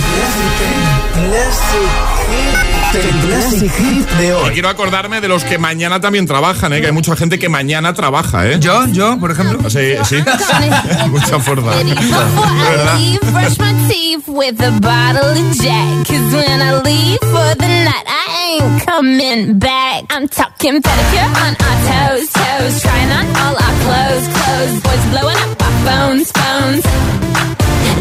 Classic 1.29 2.62
Hit 2.93 4.07
de 4.19 4.27
Y 4.27 4.31
hoy. 4.31 4.53
quiero 4.53 4.69
acordarme 4.69 5.19
de 5.19 5.27
los 5.27 5.43
que 5.43 5.57
mañana 5.57 5.99
también 5.99 6.27
trabajan, 6.27 6.73
¿eh? 6.73 6.81
que 6.81 6.87
hay 6.87 6.91
mucha 6.93 7.15
gente 7.15 7.39
que 7.39 7.49
mañana 7.49 7.93
trabaja, 7.93 8.47
¿eh? 8.47 8.57
Yo, 8.59 8.85
yo, 8.87 9.17
por 9.19 9.31
ejemplo. 9.31 9.67
Sí, 9.69 9.93
sí. 10.05 10.17
Mucha 11.09 11.39
fuerza. 11.39 11.71
Coming 18.85 19.59
back. 19.59 20.05
I'm 20.09 20.27
talking 20.27 20.81
pedicure 20.81 21.29
on 21.43 21.55
our 21.59 21.77
toes, 21.89 22.29
toes. 22.31 22.81
Trying 22.81 23.11
on 23.11 23.25
all 23.41 23.55
our 23.55 23.75
clothes, 23.83 24.27
clothes. 24.33 24.81
Boys 24.83 25.05
blowing 25.11 25.37
up 25.37 25.61
our 25.61 25.73
phones, 25.85 26.31
phones. 26.31 26.83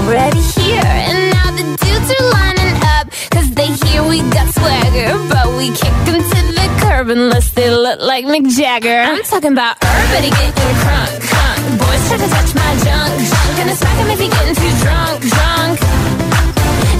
already 0.00 0.40
here. 0.56 0.80
And 1.08 1.18
now 1.34 1.48
the 1.52 1.64
dudes 1.82 2.08
are 2.14 2.26
lining 2.32 2.74
up, 2.96 3.06
cause 3.30 3.48
they 3.52 3.68
hear 3.84 4.02
we 4.04 4.20
got 4.32 4.48
swagger. 4.54 5.12
But 5.28 5.46
we 5.56 5.70
kick 5.76 5.96
them 6.06 6.20
to 6.20 6.40
the 6.56 6.66
curb 6.80 7.08
unless 7.10 7.50
they 7.52 7.70
look 7.70 8.00
like 8.00 8.24
Mick 8.24 8.48
Jagger. 8.56 9.00
I'm 9.04 9.22
talking 9.24 9.52
about 9.52 9.76
everybody 9.82 10.30
getting 10.30 10.76
crunk, 10.84 11.12
crunk. 11.28 11.60
Boys 11.80 12.02
try 12.08 12.16
to 12.16 12.28
touch 12.36 12.50
my 12.54 12.72
junk, 12.84 13.12
junk. 13.30 13.48
Gonna 13.58 13.76
smack 13.76 13.96
him 14.00 14.08
if 14.14 14.20
he 14.20 14.28
getting 14.28 14.56
too 14.62 14.72
drunk, 14.84 15.16
drunk. 15.34 15.76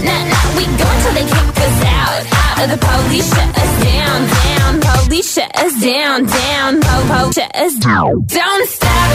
Nah, 0.05 0.23
nah, 0.31 0.47
we 0.57 0.65
go 0.81 0.87
until 0.95 1.15
they 1.17 1.27
kick 1.35 1.49
us 1.67 1.79
out, 1.99 2.21
out. 2.43 2.69
The 2.69 2.79
police 2.79 3.29
shut 3.35 3.51
us 3.63 3.73
down, 3.85 4.19
down. 4.45 4.73
Police 4.81 5.33
shut 5.35 5.51
us 5.57 5.75
down, 5.81 6.19
down. 6.27 6.81
Po, 6.81 6.97
po, 7.09 7.33
shut 7.33 7.51
us 7.57 7.75
down. 7.77 8.25
Don't 8.27 8.69
stop, 8.69 9.09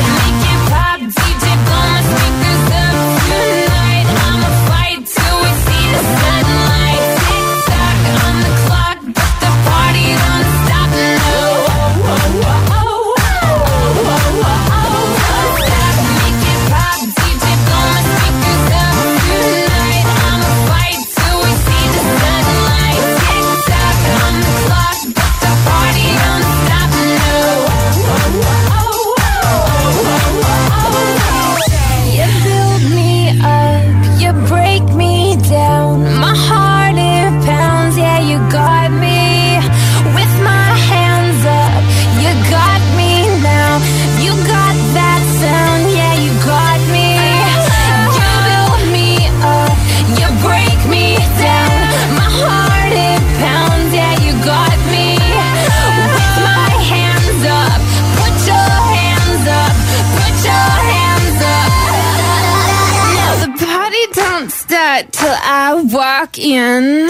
stuck 66.26 66.40
in. 66.40 67.08